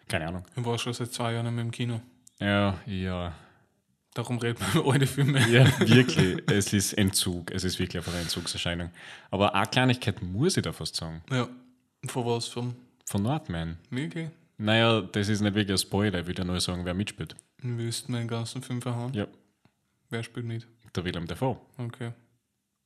Keine 0.08 0.28
Ahnung. 0.28 0.44
Ich 0.56 0.64
war 0.64 0.78
schon 0.78 0.92
seit 0.92 1.12
zwei 1.12 1.32
Jahren 1.32 1.46
nicht 1.46 1.54
mehr 1.54 1.64
im 1.64 1.70
Kino. 1.70 2.00
Ja, 2.40 2.78
ja. 2.86 3.32
Darum 4.14 4.38
redet 4.38 4.60
man 4.60 4.72
über 4.82 4.92
alte 4.92 5.06
Filme. 5.06 5.46
Ja, 5.48 5.64
wirklich. 5.80 6.42
es 6.50 6.72
ist 6.72 6.92
Entzug. 6.94 7.50
Es 7.52 7.64
ist 7.64 7.78
wirklich 7.78 7.98
einfach 7.98 8.12
eine 8.12 8.22
Entzugserscheinung. 8.22 8.90
Aber 9.30 9.54
eine 9.54 9.66
Kleinigkeit 9.66 10.20
muss 10.22 10.56
ich 10.56 10.62
da 10.62 10.72
fast 10.72 10.96
sagen. 10.96 11.22
Ja. 11.30 11.48
Von 12.06 12.26
was? 12.26 12.48
Von 12.48 12.74
Von 13.06 13.22
Nordman. 13.22 13.78
wirklich? 13.90 14.28
Naja, 14.58 15.00
das 15.02 15.28
ist 15.28 15.40
nicht 15.40 15.54
wirklich 15.54 15.74
ein 15.74 15.78
Spoiler. 15.78 16.20
Ich 16.20 16.26
würde 16.26 16.42
ja 16.42 16.44
nur 16.44 16.60
sagen, 16.60 16.84
wer 16.84 16.94
mitspielt. 16.94 17.36
Willst 17.62 18.08
du 18.08 18.12
meinen 18.12 18.28
ganzen 18.28 18.62
Film 18.62 18.82
verhauen? 18.82 19.12
Ja, 19.14 19.26
Wer 20.10 20.22
spielt 20.22 20.46
nicht? 20.46 20.66
der 20.96 21.04
Willem 21.04 21.26
Dafoe. 21.26 21.58
Okay. 21.76 22.12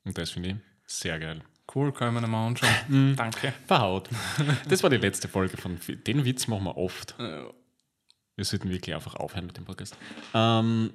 Und 0.04 0.18
das 0.18 0.30
finde 0.30 0.50
ich 0.50 0.56
sehr 0.86 1.18
geil. 1.18 1.40
Cool, 1.74 1.92
kann 1.92 2.14
ich 2.14 2.20
mir 2.20 2.26
mal 2.26 2.46
anschauen. 2.48 2.70
Mhm. 2.88 3.16
Danke. 3.16 3.54
Verhaut. 3.66 4.10
Das 4.68 4.82
war 4.82 4.90
die 4.90 4.96
letzte 4.98 5.28
Folge 5.28 5.56
von. 5.56 5.78
Den 6.06 6.24
Witz 6.24 6.46
machen 6.48 6.64
wir 6.64 6.76
oft. 6.76 7.14
Äh, 7.18 7.44
Wir 8.36 8.44
sollten 8.44 8.68
wirklich 8.70 8.94
einfach 8.94 9.14
aufhören 9.14 9.46
mit 9.46 9.56
dem 9.56 9.64
Podcast. 9.64 9.96
Ähm, 10.34 10.92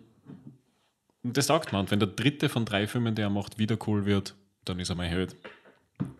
das 1.23 1.47
sagt 1.47 1.71
man. 1.71 1.81
Und 1.81 1.91
wenn 1.91 1.99
der 1.99 2.09
dritte 2.09 2.49
von 2.49 2.65
drei 2.65 2.85
Filmen, 2.87 3.15
die 3.15 3.21
er 3.21 3.29
macht, 3.29 3.57
wieder 3.57 3.77
cool 3.87 4.05
wird, 4.05 4.35
dann 4.65 4.79
ist 4.79 4.89
er 4.89 4.95
mal 4.95 5.05
erhöht. 5.05 5.35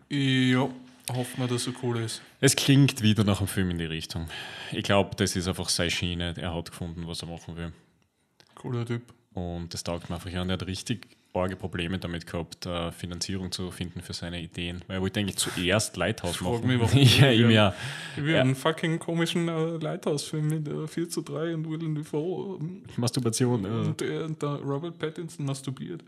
ja, 0.10 0.70
hoffen 1.14 1.40
wir, 1.40 1.48
dass 1.48 1.68
er 1.68 1.74
cool 1.84 1.98
ist. 2.00 2.22
Es 2.40 2.56
klingt 2.56 3.02
wieder 3.02 3.24
nach 3.24 3.40
einem 3.40 3.48
Film 3.48 3.70
in 3.70 3.78
die 3.78 3.86
Richtung. 3.86 4.28
Ich 4.72 4.84
glaube, 4.84 5.16
das 5.16 5.36
ist 5.36 5.48
einfach 5.48 5.70
seine 5.70 5.92
Schiene. 5.92 6.34
Er 6.38 6.54
hat 6.54 6.70
gefunden, 6.70 7.08
was 7.08 7.22
er 7.22 7.28
machen 7.28 7.56
will. 7.56 7.72
Cooler 8.56 8.86
Typ. 8.86 9.02
Und 9.34 9.74
das 9.74 9.84
taugt 9.84 10.10
mir 10.10 10.16
einfach 10.16 10.34
an. 10.34 10.50
Er 10.50 10.54
hat 10.54 10.66
richtig 10.66 11.08
arge 11.34 11.56
Probleme 11.56 12.00
damit 12.00 12.26
gehabt, 12.26 12.66
äh, 12.66 12.92
Finanzierung 12.92 13.52
zu 13.52 13.70
finden 13.72 14.02
für 14.02 14.14
seine 14.14 14.42
Ideen. 14.42 14.82
Weil 14.88 14.98
er 14.98 15.02
wollte 15.02 15.20
eigentlich 15.20 15.38
zuerst 15.38 15.96
Lighthouse 15.98 16.42
machen. 16.42 16.68
mich, 16.68 16.80
warum. 16.80 17.00
ja, 17.22 17.32
ihm 17.32 17.52
ja. 17.52 17.76
Ich 18.16 18.24
will 18.24 18.36
einen 18.36 18.56
fucking 18.56 18.98
komischen 19.00 19.48
äh, 19.48 19.78
Lighthouse-Film 19.78 20.48
mit 20.48 20.68
äh, 20.68 20.88
4 20.88 21.10
zu 21.10 21.22
3 21.22 21.54
und 21.54 21.70
Willem 21.70 21.96
Dafoe 21.96 22.58
ähm, 22.60 22.84
Masturbation. 22.96 23.66
Äh. 23.66 23.68
und 23.68 24.02
der, 24.02 24.26
und 24.26 24.42
der 24.42 24.50
Robert 24.50 24.98
Pattinson 24.98 25.46
masturbiert. 25.46 26.04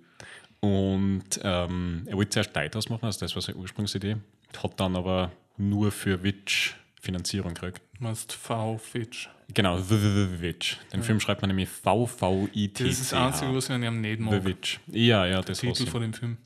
Und 0.62 1.40
ähm, 1.44 2.04
er 2.06 2.18
wollte 2.18 2.32
zuerst 2.32 2.54
Lighthouse 2.56 2.90
machen, 2.90 3.06
also 3.06 3.20
das 3.20 3.34
war 3.36 3.42
seine 3.42 3.58
Ursprungsidee. 3.60 4.18
Hat 4.58 4.80
dann 4.80 4.96
aber 4.96 5.32
nur 5.58 5.92
für 5.92 6.24
Witch 6.24 6.76
Finanzierung 7.02 7.54
gekriegt. 7.54 7.82
Must 8.00 8.34
V-Fitch. 8.34 9.30
Genau, 9.54 9.78
The, 9.78 9.98
the, 9.98 10.28
the 10.28 10.42
Witch. 10.42 10.78
Den 10.94 11.02
Film 11.04 11.20
schreibt 11.20 11.42
man 11.42 11.50
nämlich 11.50 11.70
V-V-I-T. 11.70 12.84
Das 12.84 13.00
ist 13.00 13.12
das 13.12 13.20
Einzige, 13.20 13.54
was 13.56 13.66
ich 13.66 13.72
an 13.72 13.84
ihm 13.84 14.02
nicht 14.02 14.18
The 14.20 14.24
mag. 14.24 14.46
Witch. 14.46 14.80
Ja, 14.88 15.26
ja, 15.26 15.42
das 15.42 15.60
Titel 15.60 15.72
hasse 15.72 15.88
von 15.88 16.02
dem 16.02 16.14
Film. 16.14 16.38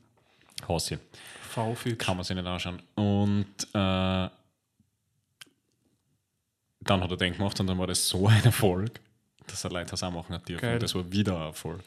ich. 0.60 0.98
V-Fitch. 1.50 1.98
Kann 1.98 2.16
man 2.16 2.24
sich 2.24 2.34
nicht 2.34 2.46
anschauen. 2.46 2.80
Und 2.94 3.46
äh, 3.72 4.28
dann 6.80 7.00
hat 7.00 7.10
er 7.10 7.16
den 7.16 7.34
gemacht 7.34 7.58
und 7.60 7.66
dann 7.66 7.78
war 7.78 7.86
das 7.86 8.08
so 8.08 8.26
ein 8.28 8.44
Erfolg, 8.44 9.00
dass 9.46 9.64
er 9.64 9.70
Lighthouse 9.70 10.02
auch 10.02 10.12
machen 10.12 10.34
hat 10.34 10.48
dürfen. 10.48 10.62
Geil. 10.62 10.74
Und 10.74 10.82
das 10.82 10.94
war 10.94 11.10
wieder 11.12 11.36
ein 11.36 11.46
Erfolg. 11.48 11.80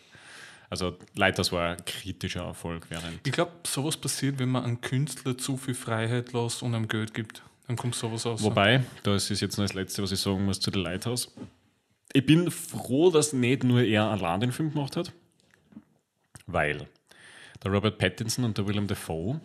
Also 0.70 0.98
Lighthouse 1.16 1.52
war 1.52 1.72
ein 1.72 1.86
kritischer 1.86 2.44
Erfolg, 2.44 2.88
während 2.90 3.26
Ich 3.26 3.32
glaube, 3.32 3.52
sowas 3.66 3.96
passiert, 3.96 4.38
wenn 4.40 4.50
man 4.50 4.64
einem 4.64 4.82
Künstler 4.82 5.38
zu 5.38 5.56
viel 5.56 5.74
Freiheit 5.74 6.34
lässt 6.34 6.62
und 6.62 6.74
ihm 6.74 6.88
Geld 6.88 7.14
gibt. 7.14 7.42
Dann 7.68 7.76
kommt 7.76 7.96
sowas 7.96 8.26
raus. 8.26 8.44
Wobei, 8.44 8.84
das 9.04 9.30
ist 9.30 9.42
jetzt 9.42 9.58
noch 9.58 9.66
das 9.66 9.74
Letzte, 9.74 10.04
was 10.04 10.12
ich 10.12 10.20
sagen 10.20 10.46
muss 10.46 10.60
zu 10.60 10.72
The 10.72 10.80
Lighthouse. 10.80 11.34
Ich 12.14 12.26
bin 12.26 12.50
froh, 12.52 13.12
dass 13.12 13.34
nicht 13.34 13.64
nur 13.64 13.82
er 13.82 14.06
allein 14.06 14.40
den 14.40 14.52
Film 14.52 14.72
gemacht 14.72 14.96
hat, 14.96 15.12
weil 16.46 16.88
der 17.64 17.72
Robert 17.72 17.98
Pattinson 17.98 18.46
und 18.46 18.58
der 18.58 18.68
Willem 18.68 18.88
Dafoe 18.88 19.40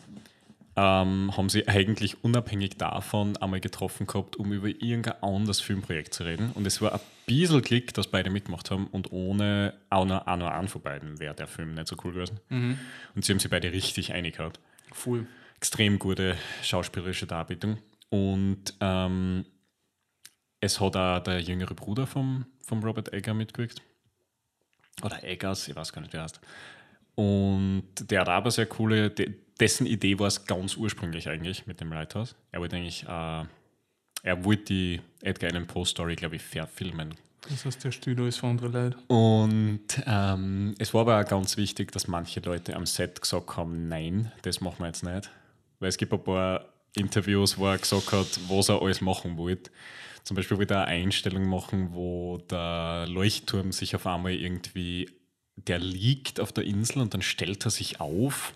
ähm, 0.75 1.37
haben 1.37 1.49
sie 1.49 1.69
eigentlich 1.69 2.25
unabhängig 2.25 2.79
davon 2.79 3.37
einmal 3.37 3.61
getroffen 3.61 4.07
gehabt, 4.07 4.37
um 4.37 4.53
über 4.53 4.69
irgendein 4.69 5.23
anderes 5.23 5.61
Filmprojekt 5.61 6.15
zu 6.15 6.25
reden. 6.25 6.51
Und 6.53 6.67
es 6.67 6.81
war 6.81 6.95
ein 6.95 7.01
bisschen 7.27 7.61
Glück, 7.61 7.93
dass 7.95 8.07
beide 8.07 8.31
mitgemacht 8.31 8.71
haben 8.71 8.87
und 8.87 9.13
ohne 9.13 9.75
auch 9.91 10.07
nur, 10.07 10.27
auch 10.27 10.37
nur 10.37 10.53
einen 10.53 10.69
von 10.69 10.81
beiden 10.81 11.19
wäre 11.21 11.35
der 11.35 11.47
Film 11.47 11.75
nicht 11.75 11.89
so 11.89 11.97
cool 12.05 12.13
gewesen. 12.13 12.41
Und 13.15 13.25
sie 13.25 13.33
haben 13.33 13.39
sich 13.39 13.51
beide 13.51 13.71
richtig 13.73 14.15
einig 14.15 14.37
gehabt 14.37 14.61
Voll. 14.93 15.27
extrem 15.57 15.99
gute 15.99 16.37
schauspielerische 16.63 17.27
Darbietung. 17.27 17.79
Und 18.09 18.75
ähm, 18.81 19.45
es 20.61 20.81
hat 20.81 20.97
auch 20.97 21.21
der 21.21 21.41
jüngere 21.41 21.75
Bruder 21.75 22.07
vom, 22.07 22.47
vom 22.65 22.83
Robert 22.83 23.13
Egger 23.13 23.35
mitgewirkt. 23.35 23.83
Oder 25.03 25.23
Eggers, 25.25 25.69
ich 25.69 25.77
weiß 25.77 25.93
gar 25.93 26.01
nicht, 26.01 26.13
wer 26.13 26.23
heißt. 26.23 26.41
Und 27.15 27.85
der 28.11 28.21
hat 28.21 28.29
aber 28.29 28.51
sehr 28.51 28.67
coole, 28.67 29.11
de, 29.11 29.35
dessen 29.61 29.87
Idee 29.87 30.19
war 30.19 30.27
es 30.27 30.47
ganz 30.47 30.77
ursprünglich 30.77 31.29
eigentlich 31.29 31.67
mit 31.67 31.81
dem 31.81 31.93
Lighthouse. 31.93 32.35
Er 32.51 32.61
wollte 32.61 32.77
eigentlich, 32.77 33.05
äh, 33.05 33.45
er 34.23 34.45
wollte 34.45 34.65
die 34.65 35.01
Edgar 35.21 35.51
Allan 35.51 35.67
Poe 35.67 35.85
Story, 35.85 36.17
glaube 36.17 36.37
ich, 36.37 36.43
verfilmen. 36.43 37.15
Das 37.49 37.65
heißt, 37.65 37.85
der 37.85 37.91
Studio 37.91 38.27
ist 38.27 38.39
für 38.39 38.47
andere 38.47 38.69
Leute. 38.69 38.97
Und 39.09 39.81
ähm, 40.07 40.75
es 40.79 40.95
war 40.95 41.03
aber 41.03 41.21
auch 41.21 41.29
ganz 41.29 41.57
wichtig, 41.57 41.91
dass 41.91 42.07
manche 42.07 42.41
Leute 42.41 42.77
am 42.77 42.87
Set 42.87 43.21
gesagt 43.21 43.57
haben, 43.57 43.89
nein, 43.89 44.31
das 44.43 44.61
machen 44.61 44.77
wir 44.79 44.87
jetzt 44.87 45.03
nicht. 45.03 45.31
Weil 45.81 45.89
es 45.89 45.97
gibt 45.97 46.13
ein 46.13 46.23
paar 46.23 46.65
Interviews, 46.95 47.59
wo 47.59 47.67
er 47.67 47.79
gesagt 47.79 48.13
hat, 48.13 48.39
was 48.49 48.69
er 48.69 48.81
alles 48.81 49.01
machen 49.01 49.37
wollte. 49.37 49.71
Zum 50.23 50.37
Beispiel 50.37 50.57
wollte 50.57 50.75
er 50.75 50.85
eine 50.85 51.03
Einstellung 51.03 51.49
machen, 51.49 51.93
wo 51.93 52.39
der 52.49 53.07
Leuchtturm 53.09 53.73
sich 53.73 53.97
auf 53.97 54.07
einmal 54.07 54.33
irgendwie, 54.33 55.11
der 55.67 55.79
liegt 55.79 56.41
auf 56.41 56.53
der 56.53 56.65
Insel 56.65 57.01
und 57.01 57.15
dann 57.15 57.23
stellt 57.23 57.65
er 57.65 57.71
sich 57.71 58.01
auf 58.01 58.55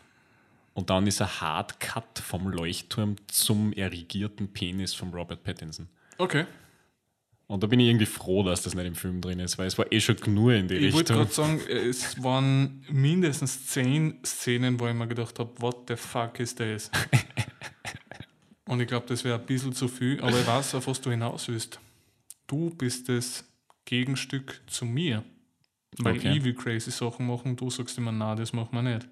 und 0.75 0.91
dann 0.91 1.07
ist 1.07 1.23
ein 1.23 1.41
Hardcut 1.41 2.19
vom 2.19 2.49
Leuchtturm 2.49 3.17
zum 3.29 3.73
erigierten 3.73 4.49
Penis 4.53 4.95
von 4.95 5.13
Robert 5.13 5.43
Pattinson. 5.43 5.89
Okay. 6.19 6.47
Und 7.49 7.63
da 7.63 7.69
bin 7.69 7.79
ich 7.79 7.87
irgendwie 7.87 8.07
froh, 8.07 8.43
dass 8.43 8.63
das 8.63 8.75
nicht 8.75 8.87
im 8.87 8.97
Film 8.97 9.21
drin 9.21 9.39
ist, 9.39 9.57
weil 9.57 9.69
es 9.69 9.79
war 9.79 9.91
eh 9.93 10.01
schon 10.01 10.17
genug 10.17 10.51
in 10.51 10.67
die 10.67 10.75
Ich 10.75 10.93
wollte 10.93 11.19
Richtung. 11.19 11.59
gerade 11.59 11.61
sagen, 11.63 11.89
es 11.89 12.23
waren 12.23 12.85
mindestens 12.91 13.67
zehn 13.67 14.19
Szenen, 14.25 14.81
wo 14.81 14.89
ich 14.89 14.95
mir 14.95 15.07
gedacht 15.07 15.39
habe, 15.39 15.53
what 15.61 15.85
the 15.89 15.95
fuck 15.97 16.41
ist 16.41 16.59
das? 16.59 16.91
Und 18.67 18.81
ich 18.81 18.89
glaube, 18.89 19.07
das 19.07 19.23
wäre 19.23 19.39
ein 19.39 19.47
bisschen 19.47 19.73
zu 19.73 19.87
viel, 19.87 20.21
aber 20.21 20.41
ich 20.41 20.47
weiß, 20.47 20.75
auf 20.75 20.89
was 20.89 21.01
du 21.01 21.11
hinaus 21.11 21.47
willst. 21.47 21.79
Du 22.49 22.71
bist 22.71 23.09
das 23.09 23.45
Gegenstück 23.85 24.61
zu 24.67 24.85
mir. 24.85 25.23
Weil 25.99 26.17
Okay. 26.17 26.37
ich 26.37 26.45
will 26.45 26.55
crazy 26.55 26.91
Sachen 26.91 27.27
machen, 27.27 27.57
du 27.57 27.71
sagst 27.71 27.97
immer, 27.99 28.13
na, 28.13 28.35
das 28.35 28.53
machen 28.53 28.69
wir 28.73 28.83
nicht. 28.83 29.09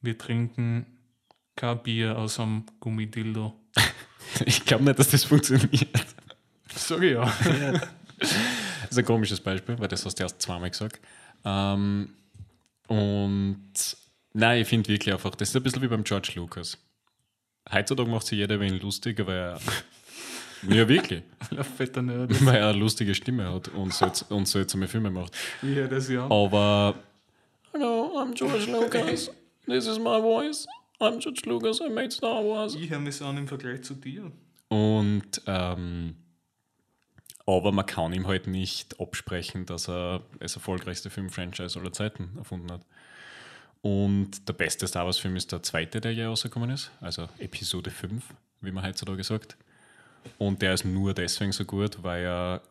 Wir 0.00 0.16
trinken 0.16 0.86
kein 1.54 1.82
Bier 1.82 2.16
aus 2.18 2.38
einem 2.40 2.64
Gummidildo. 2.80 3.54
Ich 4.44 4.64
glaube 4.64 4.84
nicht, 4.84 4.98
dass 4.98 5.08
das 5.10 5.24
funktioniert. 5.24 5.88
Sag 6.74 7.00
ich 7.02 7.12
ja. 7.12 7.24
Das 8.18 8.90
ist 8.90 8.98
ein 8.98 9.04
komisches 9.04 9.40
Beispiel, 9.40 9.78
weil 9.78 9.88
das 9.88 10.04
hast 10.04 10.18
du 10.18 10.22
erst 10.24 10.40
zweimal 10.42 10.70
gesagt. 10.70 11.00
Ähm, 11.44 12.10
und 12.88 13.96
nein, 14.32 14.62
ich 14.62 14.68
finde 14.68 14.88
wirklich 14.88 15.12
einfach, 15.12 15.34
das 15.34 15.48
ist 15.50 15.56
ein 15.56 15.62
bisschen 15.62 15.82
wie 15.82 15.88
beim 15.88 16.04
George 16.04 16.32
Lucas. 16.36 16.78
Heutzutage 17.72 18.08
macht 18.10 18.26
sich 18.26 18.38
jeder 18.38 18.58
wen 18.60 18.78
lustig, 18.80 19.18
weil 19.26 19.36
er. 19.36 19.60
Ja, 20.68 20.88
wirklich. 20.88 21.22
Ein 21.50 21.64
fetter 21.64 22.02
Nerd. 22.02 22.44
Weil 22.44 22.56
er 22.56 22.68
eine 22.68 22.78
lustige 22.78 23.14
Stimme 23.14 23.52
hat 23.52 23.68
und, 23.68 23.92
selts 23.92 24.22
und 24.22 24.46
seltsame 24.46 24.88
Filme 24.88 25.10
macht. 25.10 25.32
Ja, 25.62 25.86
das 25.86 26.08
ja. 26.08 26.24
Aber. 26.30 26.94
Hello, 27.72 28.18
I'm 28.18 28.34
George 28.34 28.70
Lucas. 28.70 29.30
This 29.66 29.86
is 29.86 29.98
my 29.98 30.20
voice. 30.20 30.66
I'm 31.00 31.18
George 31.18 31.42
Lucas. 31.46 31.80
I 31.80 31.88
made 31.88 32.10
Star 32.10 32.44
Wars. 32.44 32.74
Ich 32.74 32.90
höre 32.90 33.00
mich 33.00 33.16
so 33.16 33.26
an 33.26 33.36
im 33.36 33.48
Vergleich 33.48 33.82
zu 33.82 33.94
dir. 33.94 34.30
Und 34.68 35.42
ähm, 35.46 36.16
aber 37.46 37.70
man 37.70 37.86
kann 37.86 38.12
ihm 38.12 38.26
halt 38.26 38.48
nicht 38.48 39.00
absprechen, 39.00 39.66
dass 39.66 39.88
er 39.88 40.22
das 40.40 40.56
erfolgreichste 40.56 41.10
Filmfranchise 41.10 41.78
aller 41.78 41.92
Zeiten 41.92 42.30
erfunden 42.36 42.72
hat. 42.72 42.82
Und 43.82 44.48
der 44.48 44.52
beste 44.52 44.88
Star 44.88 45.06
Wars-Film 45.06 45.36
ist 45.36 45.52
der 45.52 45.62
zweite, 45.62 46.00
der 46.00 46.12
je 46.12 46.24
rausgekommen 46.24 46.70
ist, 46.70 46.90
also 47.00 47.28
Episode 47.38 47.92
5, 47.92 48.24
wie 48.62 48.72
man 48.72 48.84
heutzutage 48.84 49.22
sagt. 49.22 49.56
Und 50.38 50.62
der 50.62 50.74
ist 50.74 50.84
nur 50.84 51.14
deswegen 51.14 51.52
so 51.52 51.64
gut, 51.64 52.02
weil 52.02 52.24
er 52.24 52.62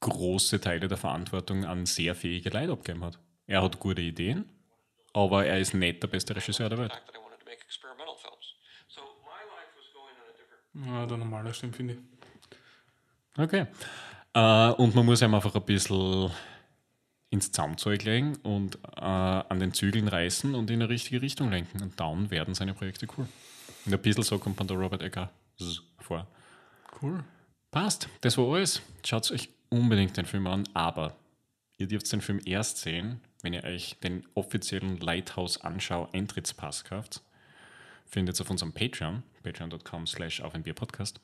große 0.00 0.60
Teile 0.60 0.88
der 0.88 0.98
Verantwortung 0.98 1.64
an 1.64 1.86
sehr 1.86 2.14
fähige 2.14 2.50
Leute 2.50 2.72
abgegeben 2.72 3.04
hat. 3.04 3.18
Er 3.46 3.62
hat 3.62 3.78
gute 3.78 4.00
Ideen, 4.00 4.48
aber 5.12 5.44
er 5.44 5.58
ist 5.58 5.74
nicht 5.74 6.02
der 6.02 6.08
beste 6.08 6.34
Regisseur 6.34 6.68
der 6.68 6.78
Welt. 6.78 7.02
Ja, 10.72 11.04
der 11.04 11.16
normale 11.16 11.52
stimmt, 11.52 11.76
finde 11.76 11.94
ich. 11.94 12.00
Okay. 13.36 13.66
Äh, 14.34 14.70
und 14.72 14.94
man 14.94 15.04
muss 15.04 15.22
ihm 15.22 15.34
einfach 15.34 15.54
ein 15.54 15.64
bisschen 15.64 16.30
ins 17.30 17.52
Zaumzeug 17.52 18.02
legen 18.04 18.36
und 18.42 18.76
äh, 18.96 19.00
an 19.00 19.60
den 19.60 19.72
Zügeln 19.72 20.08
reißen 20.08 20.54
und 20.54 20.70
in 20.70 20.80
eine 20.80 20.88
richtige 20.88 21.22
Richtung 21.22 21.50
lenken. 21.50 21.82
Und 21.82 21.98
dann 21.98 22.30
werden 22.30 22.54
seine 22.54 22.74
Projekte 22.74 23.06
cool. 23.16 23.26
Und 23.86 23.94
ein 23.94 24.02
bisschen 24.02 24.22
so 24.22 24.38
kommt 24.38 24.58
man 24.58 24.68
der 24.68 24.76
Robert 24.76 25.02
Egger 25.02 25.30
vor. 25.98 26.26
Cool. 27.00 27.24
Passt, 27.70 28.08
das 28.20 28.36
war 28.36 28.52
alles. 28.52 28.82
Schaut 29.04 29.30
euch 29.30 29.48
unbedingt 29.68 30.16
den 30.16 30.26
Film 30.26 30.46
an, 30.46 30.68
aber 30.74 31.16
ihr 31.78 31.86
dürft 31.86 32.10
den 32.12 32.20
Film 32.20 32.40
erst 32.44 32.78
sehen, 32.78 33.20
wenn 33.42 33.52
ihr 33.52 33.64
euch 33.64 33.96
den 34.02 34.26
offiziellen 34.34 34.98
Lighthouse-Anschau-Eintrittspass 34.98 36.84
kauft. 36.84 37.22
Findet 38.06 38.38
ihr 38.38 38.42
auf 38.42 38.50
unserem 38.50 38.72
Patreon, 38.72 39.22
patreon.com 39.42 40.06
slash 40.06 40.40
auf 40.40 40.54
ein 40.54 40.62
Bier 40.62 40.74
Podcast. 40.74 41.20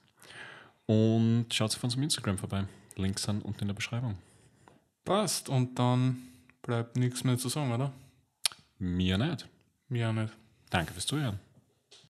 Und 0.86 1.46
schaut 1.52 1.74
auf 1.74 1.82
unserem 1.82 2.04
Instagram 2.04 2.38
vorbei. 2.38 2.66
Links 2.94 3.24
sind 3.24 3.44
unten 3.44 3.62
in 3.62 3.68
der 3.68 3.74
Beschreibung. 3.74 4.16
Passt. 5.04 5.48
Und 5.48 5.78
dann 5.78 6.28
bleibt 6.62 6.96
nichts 6.96 7.24
mehr 7.24 7.36
zu 7.36 7.48
sagen, 7.48 7.72
oder? 7.72 7.92
Mir 8.78 9.18
nicht. 9.18 9.48
Mir 9.88 10.12
nicht. 10.12 10.32
Danke 10.70 10.92
fürs 10.92 11.06
Zuhören. 11.06 11.40